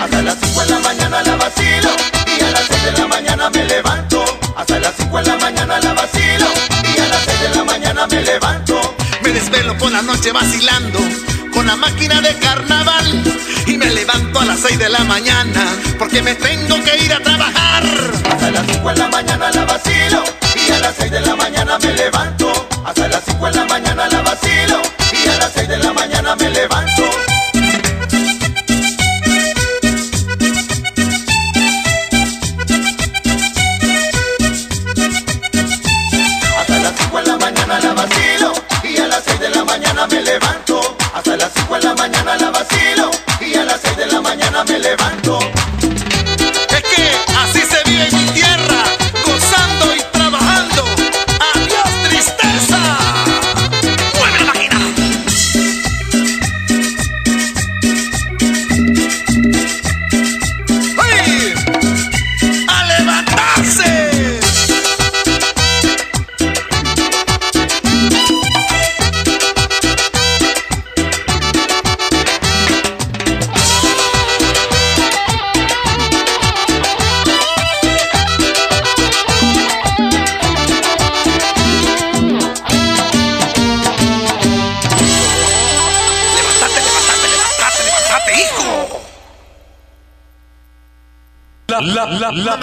[0.00, 1.90] Hasta las 5 de la mañana la vacilo
[2.38, 4.24] y a las 6 de la mañana me levanto.
[4.56, 6.46] Hasta las 5 de la mañana la vacilo
[6.82, 8.96] y a las 6 de la mañana me levanto.
[9.22, 11.00] Me desvelo por la noche vacilando
[11.52, 13.24] con la máquina de carnaval
[13.66, 15.62] y me levanto a las 6 de la mañana
[15.98, 17.84] porque me tengo que ir a trabajar.
[18.30, 20.24] Hasta las 5 de la mañana la vacilo
[20.66, 22.68] y a las 6 de la mañana me levanto.
[22.86, 24.89] Hasta las 5 de la mañana la vacilo
[26.36, 27.09] me levanto.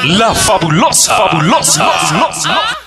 [0.07, 1.15] La fabulosa.
[1.17, 1.83] Fabulosa.
[1.83, 2.05] Ah.
[2.05, 2.86] fabulosa.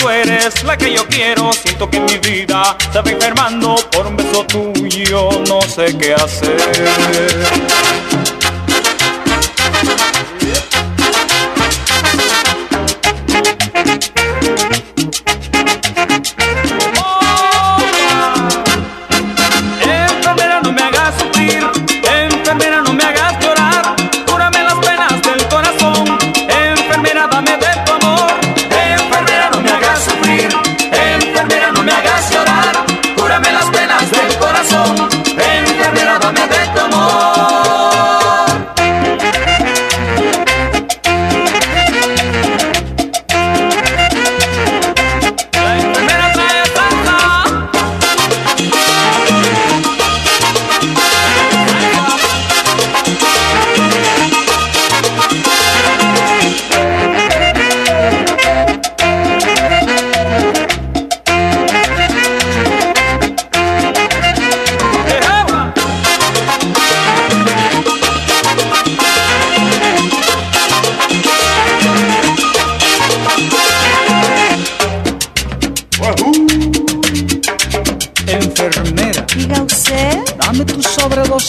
[0.00, 1.52] tú eres la que yo quiero.
[1.52, 5.30] Siento que mi vida se va enfermando por un beso tuyo.
[5.48, 6.60] No sé qué hacer.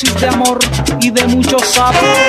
[0.02, 0.60] dosis de amor
[1.02, 2.21] y de muchos sapos.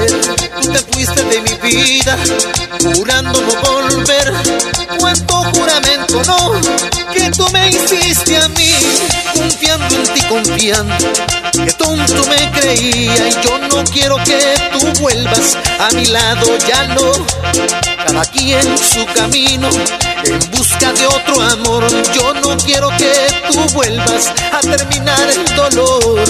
[0.00, 0.10] ayer
[0.72, 2.18] te fuiste de mi vida,
[2.94, 4.32] jurando no volver.
[4.98, 6.60] Cuánto juramento no
[7.12, 8.03] que tú me hiciste
[10.34, 10.94] confiando.
[11.78, 14.40] Tonto me creía y yo no quiero que
[14.72, 17.12] tú vuelvas a mi lado, ya no.
[18.04, 19.68] Cada quien su camino
[20.24, 21.84] en busca de otro amor.
[22.12, 23.12] Yo no quiero que
[23.50, 26.24] tú vuelvas a terminar el dolor.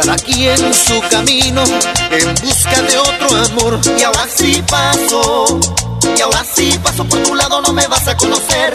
[0.00, 1.64] Cada quien su camino
[2.10, 3.80] en busca de otro amor.
[3.98, 5.60] Y ahora sí paso,
[6.16, 8.72] y ahora sí paso por tu lado, no me vas a conocer.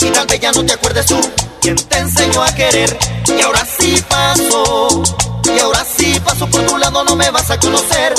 [0.00, 2.96] Y tal vez ya no te acuerdes tú quien te enseñó a querer.
[3.38, 5.02] Y ahora sí paso,
[5.44, 8.14] y ahora sí paso por tu lado, no me vas a conocer.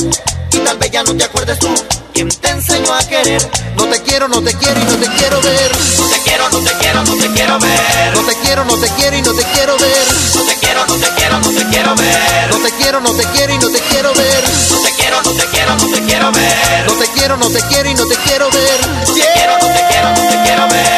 [0.51, 1.73] Y tal vez ya no te acuerdes tú,
[2.13, 3.41] quien te enseñó a querer.
[3.75, 5.71] No te quiero, no te quiero y no te quiero ver.
[5.99, 8.13] No te quiero, no te quiero, no te quiero ver.
[8.13, 10.07] No te quiero, no te quiero y no te quiero ver.
[10.35, 12.49] No te quiero, no te quiero, no te quiero ver.
[12.49, 14.43] No te quiero, no te quiero y no te quiero ver.
[14.71, 16.85] No te quiero, no te quiero, no te quiero ver.
[16.87, 18.87] No te quiero, no te quiero y no te quiero ver.
[19.07, 20.96] No te quiero, no te quiero, no te quiero ver.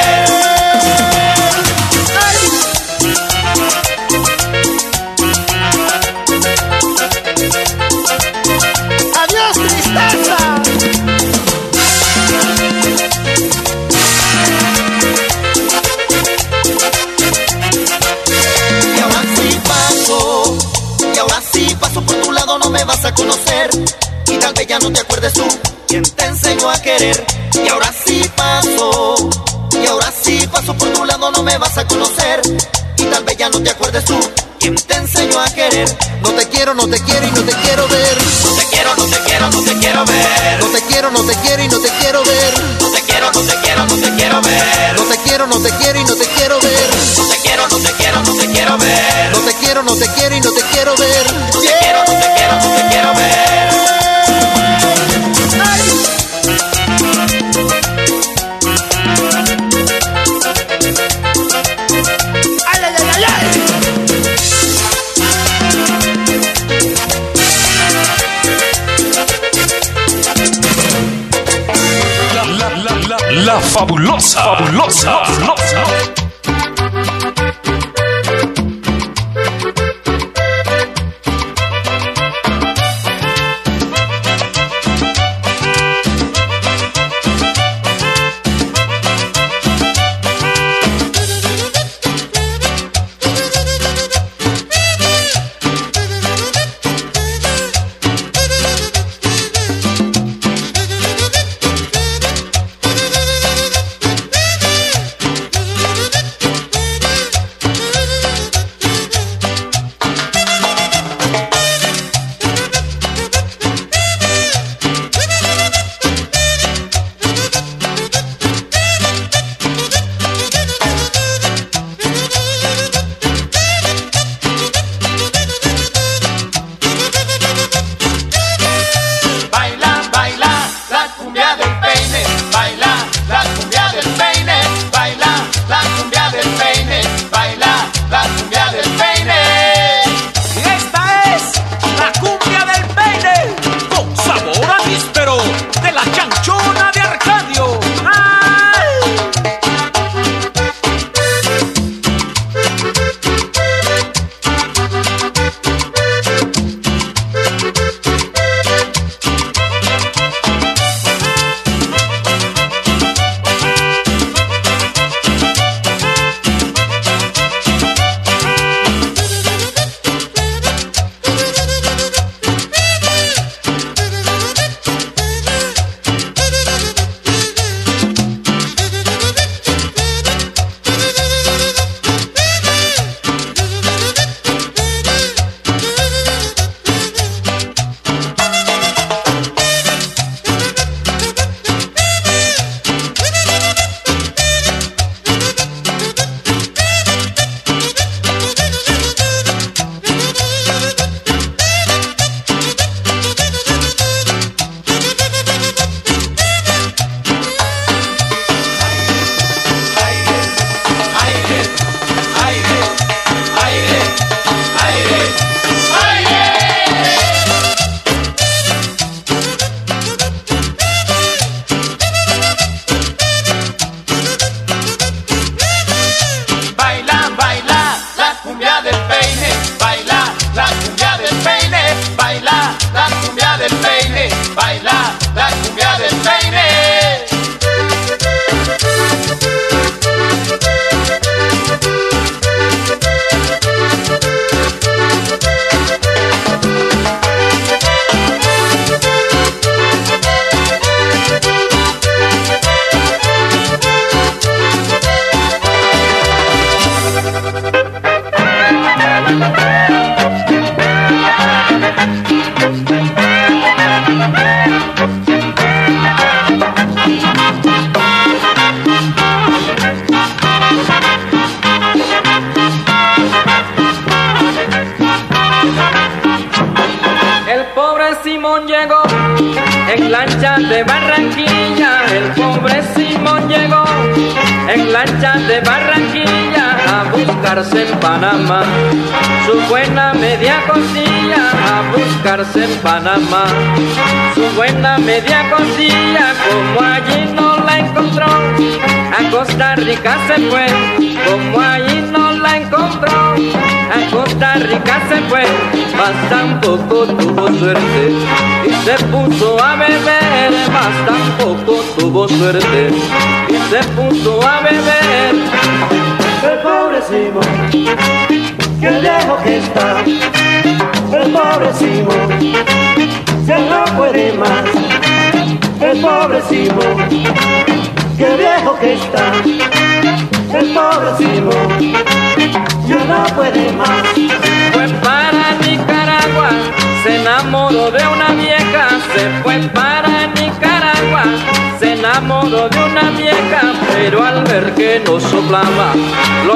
[22.60, 23.70] No me vas a conocer.
[24.28, 25.46] Y tal vez ya no te acuerdes tú,
[25.88, 27.26] quien te enseñó a querer.
[27.64, 29.16] Y ahora sí paso,
[29.82, 32.42] y ahora sí paso por tu lado, no me vas a conocer.
[32.98, 34.20] Y tal vez ya no te acuerdes tú,
[34.60, 35.90] quien te enseñó a querer.
[36.22, 38.18] No te quiero, no te quiero y no te quiero ver.
[38.46, 40.60] No te quiero, no te quiero, no te quiero ver.
[40.60, 42.54] No te quiero, no te quiero y no te quiero ver.
[42.82, 44.96] No te quiero, no te quiero, no te quiero ver.
[44.96, 46.90] No te quiero, no te quiero y no te quiero ver.
[47.18, 49.32] No te quiero, no te quiero, no te quiero ver.
[49.32, 51.26] No te quiero, no te quiero y no te quiero ver.
[73.74, 76.09] Fabulosa, fabulosa, fabulosa.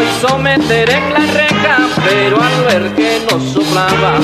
[0.01, 4.19] Hizo meter en la reja, pero al ver que no soplaba,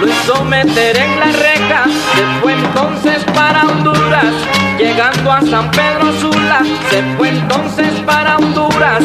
[0.00, 1.84] lo hizo meter en la reja,
[2.14, 4.32] se fue entonces para Honduras,
[4.78, 9.02] llegando a San Pedro Sula, se fue entonces para Honduras,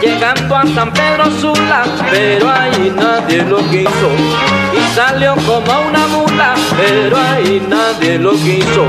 [0.00, 4.10] llegando a San Pedro Sula, pero ahí nadie lo quiso.
[4.72, 8.86] Y salió como una mula, pero ahí nadie lo quiso.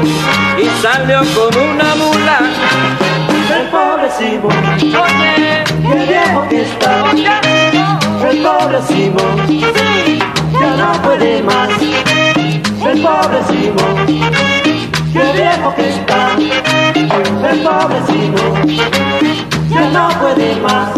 [0.58, 2.40] Y salió como una mula.
[3.50, 5.57] El pobre Simón, Oye,
[5.88, 7.12] qué viejo que está.
[8.30, 9.48] El pobre Simón,
[10.60, 11.70] ya no puede más.
[11.80, 14.06] El pobre Simón,
[15.14, 16.36] qué viejo que está.
[17.50, 18.68] El pobre Simón,
[19.70, 20.92] ya no puede más.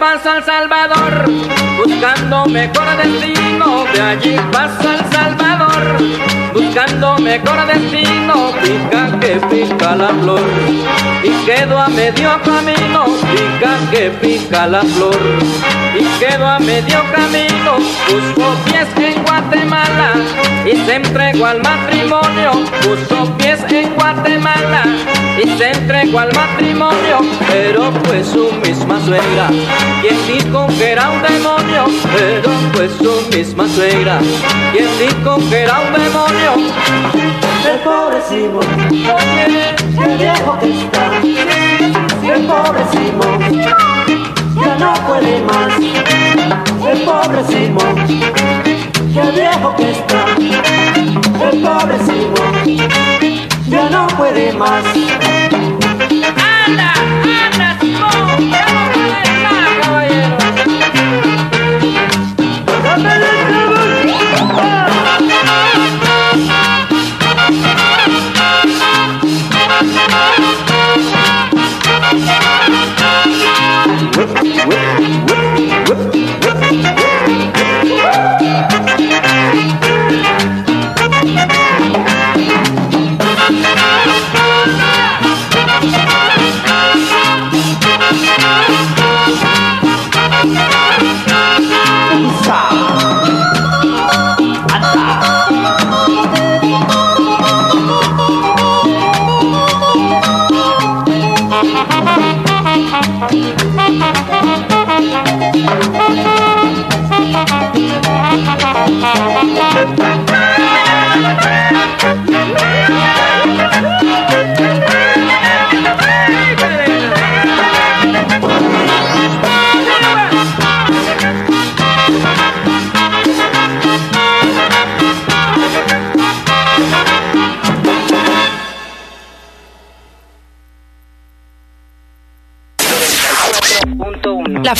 [0.00, 1.30] Pasa El Salvador,
[1.76, 3.84] buscando mejor destino.
[3.92, 5.98] De allí pasa El Salvador,
[6.70, 8.52] buscando mejor destino.
[8.62, 10.40] Pica que pica la flor,
[11.22, 13.04] y quedó a medio camino.
[13.32, 15.16] Pica que pica la flor,
[15.98, 17.76] y quedó a medio camino.
[18.06, 20.12] Puso pies en Guatemala
[20.64, 22.52] y se entregó al matrimonio.
[22.82, 24.84] Puso pies en Guatemala
[25.42, 29.48] y se entregó al matrimonio, pero fue su misma suegra
[30.00, 31.84] quien dijo que era un demonio,
[32.14, 34.18] pero fue su misma suegra
[34.72, 36.59] quien dijo que era un demonio.
[36.60, 41.04] El pobre Simón, Oye, qué viejo que está.
[42.34, 43.38] El pobre Simón,
[44.62, 45.72] ya no puede más.
[45.78, 47.94] El pobre Simón,
[49.14, 50.24] qué viejo que está.
[51.50, 52.52] El pobre Simón,
[53.66, 54.84] ya no puede más.
[56.66, 56.92] anda,
[57.46, 58.69] anda, Simón,
[74.32, 75.09] La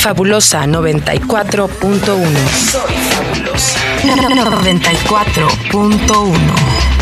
[0.00, 2.48] fabulosa 94.1.
[2.48, 3.78] Soy fabulosa.
[4.02, 6.32] 94.1.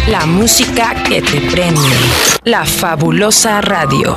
[0.08, 1.80] La música que te prende.
[2.42, 4.16] La fabulosa radio.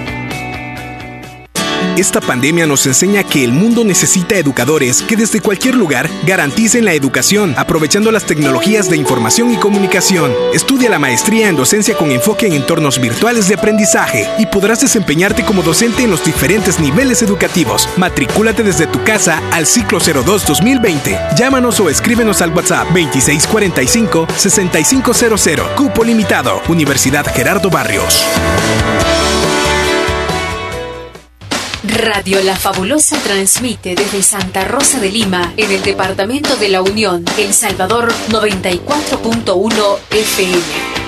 [1.97, 6.93] Esta pandemia nos enseña que el mundo necesita educadores que desde cualquier lugar garanticen la
[6.93, 10.31] educación, aprovechando las tecnologías de información y comunicación.
[10.53, 15.43] Estudia la maestría en docencia con enfoque en entornos virtuales de aprendizaje y podrás desempeñarte
[15.43, 17.89] como docente en los diferentes niveles educativos.
[17.97, 21.35] Matricúlate desde tu casa al ciclo 02-2020.
[21.35, 25.75] Llámanos o escríbenos al WhatsApp 2645-6500.
[25.75, 26.61] Cupo limitado.
[26.69, 28.25] Universidad Gerardo Barrios.
[31.83, 37.25] Radio La Fabulosa transmite desde Santa Rosa de Lima, en el departamento de La Unión,
[37.39, 41.00] El Salvador 94.1 FM.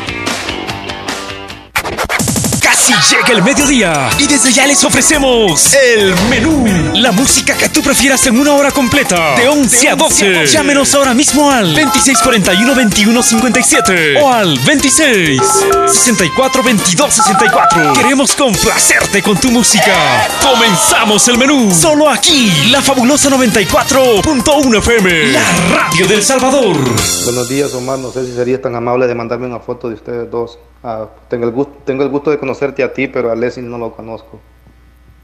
[2.86, 6.66] Casi llega el mediodía y desde ya les ofrecemos el menú.
[6.96, 10.48] La música que tú prefieras en una hora completa, de 11 a 12.
[10.48, 15.42] Llámenos ahora mismo al 2641-2157 o al 26
[15.88, 17.94] 64 22 64.
[17.94, 20.28] Queremos complacerte con tu música.
[20.42, 21.74] Comenzamos el menú.
[21.74, 26.76] Solo aquí, la fabulosa 94.1 FM, la radio del Salvador.
[27.24, 28.00] Buenos días, Omar.
[28.00, 30.60] No sé si serías tan amable de mandarme una foto de ustedes dos.
[30.86, 32.38] Ah, tengo, el gusto, tengo el gusto de
[32.82, 34.40] a ti, pero a no lo conozco.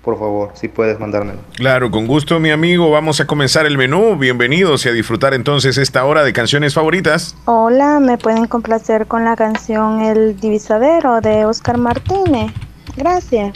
[0.04, 1.40] Por favor, si puedes mandármelo.
[1.56, 2.90] Claro, con gusto, mi amigo.
[2.90, 4.16] Vamos a comenzar el menú.
[4.16, 7.36] Bienvenidos y a disfrutar entonces esta hora de canciones favoritas.
[7.46, 12.52] Hola, ¿me pueden complacer con la canción El Divisadero de Oscar Martínez?
[12.96, 13.52] Gracias.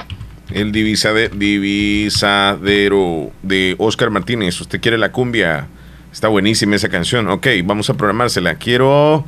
[0.51, 4.59] El divisade- divisadero de Oscar Martínez.
[4.59, 5.67] ¿Usted quiere la cumbia?
[6.11, 7.29] Está buenísima esa canción.
[7.29, 8.55] Ok, vamos a programársela.
[8.55, 9.25] Quiero...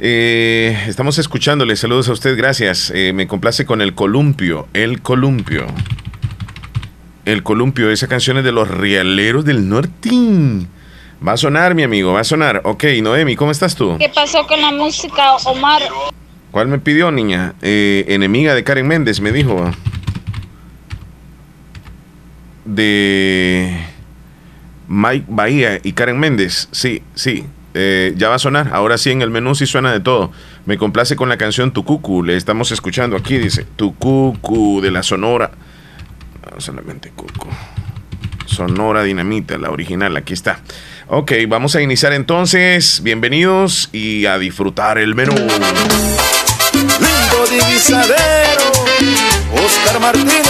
[0.00, 1.76] eh, estamos escuchándole.
[1.76, 2.36] Saludos a usted.
[2.36, 2.90] Gracias.
[2.94, 4.66] Eh, me complace con El Columpio.
[4.72, 5.66] El Columpio.
[7.26, 7.90] El Columpio.
[7.90, 10.10] Esa canción es de los Realeros del Norte.
[11.26, 12.12] Va a sonar, mi amigo.
[12.14, 12.62] Va a sonar.
[12.64, 13.96] Ok, Noemi, ¿cómo estás tú?
[13.98, 15.82] ¿Qué pasó con la música, Omar?
[16.50, 17.54] ¿Cuál me pidió, niña?
[17.60, 19.70] Eh, enemiga de Karen Méndez, me dijo.
[22.64, 23.76] De
[24.88, 26.68] Mike Bahía y Karen Méndez.
[26.72, 27.44] Sí, sí.
[27.74, 28.70] Eh, ya va a sonar.
[28.72, 30.32] Ahora sí, en el menú sí suena de todo.
[30.66, 32.22] Me complace con la canción Tucucu.
[32.22, 33.64] Le estamos escuchando aquí, dice.
[33.76, 35.52] Tucucu de la Sonora.
[36.50, 37.48] No, solamente Cucu.
[38.46, 40.16] Sonora Dinamita, la original.
[40.16, 40.60] Aquí está.
[41.06, 43.02] Ok, vamos a iniciar entonces.
[43.02, 45.34] Bienvenidos y a disfrutar el menú.
[46.72, 48.72] Lindo divisadero,
[49.64, 50.49] Oscar Martínez,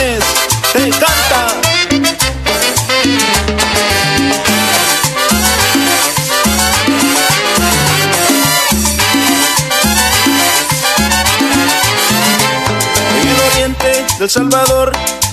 [14.30, 14.92] Salvador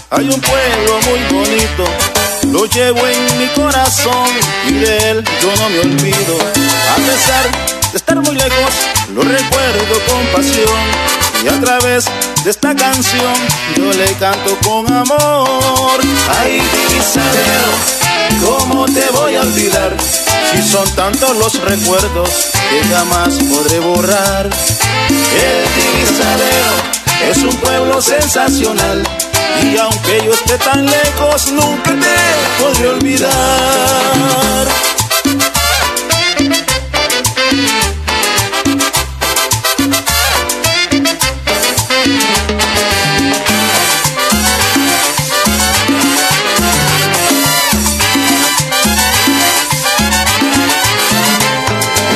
[0.10, 1.86] hay un pueblo muy bonito.
[2.52, 4.28] Lo llevo en mi corazón
[4.68, 6.36] y de él yo no me olvido.
[6.36, 7.45] A pesar
[7.91, 8.74] de estar muy lejos,
[9.14, 10.80] lo recuerdo con pasión.
[11.45, 12.06] Y a través
[12.44, 13.36] de esta canción
[13.76, 15.99] yo le canto con amor.
[16.41, 16.60] Ay,
[16.90, 17.69] divisadero,
[18.44, 19.95] ¿cómo te voy a olvidar?
[20.52, 22.30] Si son tantos los recuerdos
[22.72, 24.49] que jamás podré borrar.
[25.10, 29.03] El divisadero es un pueblo sensacional.
[29.64, 34.68] Y aunque yo esté tan lejos, nunca te podré olvidar.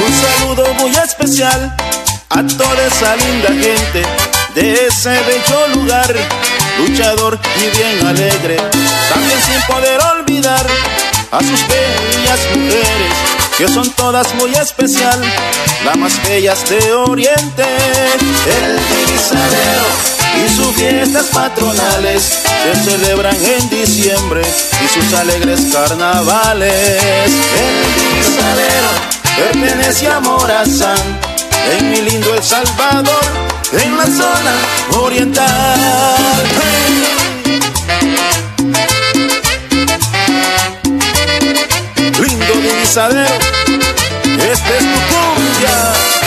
[0.06, 1.76] Un saludo muy especial
[2.30, 4.04] a toda esa linda gente
[4.56, 6.14] de ese bello lugar,
[6.80, 8.58] luchador y bien alegre,
[9.10, 10.66] también sin poder olvidar
[11.32, 13.14] a sus bellas mujeres,
[13.58, 15.20] que son todas muy especial,
[15.86, 20.12] las más bellas de Oriente, el divisadero
[20.46, 26.74] y sus fiestas patronales se celebran en diciembre y sus alegres carnavales.
[26.74, 28.90] El divisadero
[29.38, 31.20] pertenece a Morazán
[31.78, 33.22] en mi lindo El Salvador,
[33.74, 34.54] en la zona
[35.02, 35.80] oriental.
[42.20, 43.38] Lindo divisadero,
[44.38, 46.21] este es tu cumbia.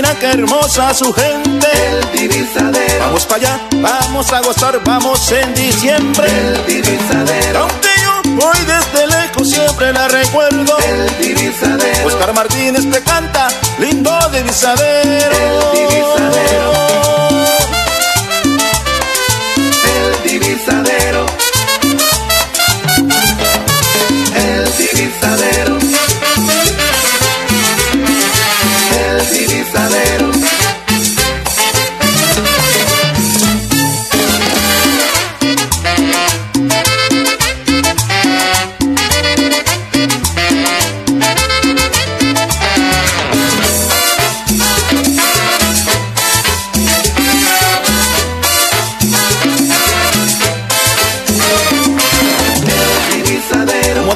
[0.00, 1.66] Mira qué hermosa su gente.
[1.88, 3.00] El divisadero.
[3.00, 6.26] Vamos para allá, vamos a gozar, vamos en diciembre.
[6.26, 7.60] El divisadero.
[7.60, 10.78] Aunque yo voy desde lejos, siempre la recuerdo.
[10.78, 12.06] El divisadero.
[12.06, 13.48] Oscar Martínez te canta,
[13.78, 15.36] lindo divisadero.
[15.72, 16.72] El divisadero.
[19.84, 21.39] El divisadero.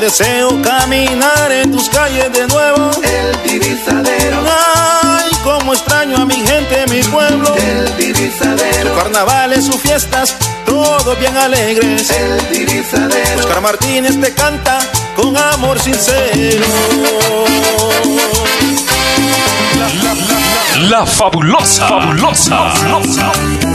[0.05, 2.91] Deseo caminar en tus calles de nuevo.
[3.03, 4.37] El divisadero.
[5.03, 7.55] Ay, como extraño a mi gente, mi pueblo.
[7.57, 8.91] El divisadero.
[8.91, 10.37] Su carnavales, sus fiestas,
[10.67, 12.11] todos bien alegres.
[12.11, 13.41] El divisadero.
[13.41, 14.79] Oscar Martínez te canta
[15.17, 16.67] con amor sincero.
[20.91, 23.75] La fabulosa, fabulosa, fabulosa.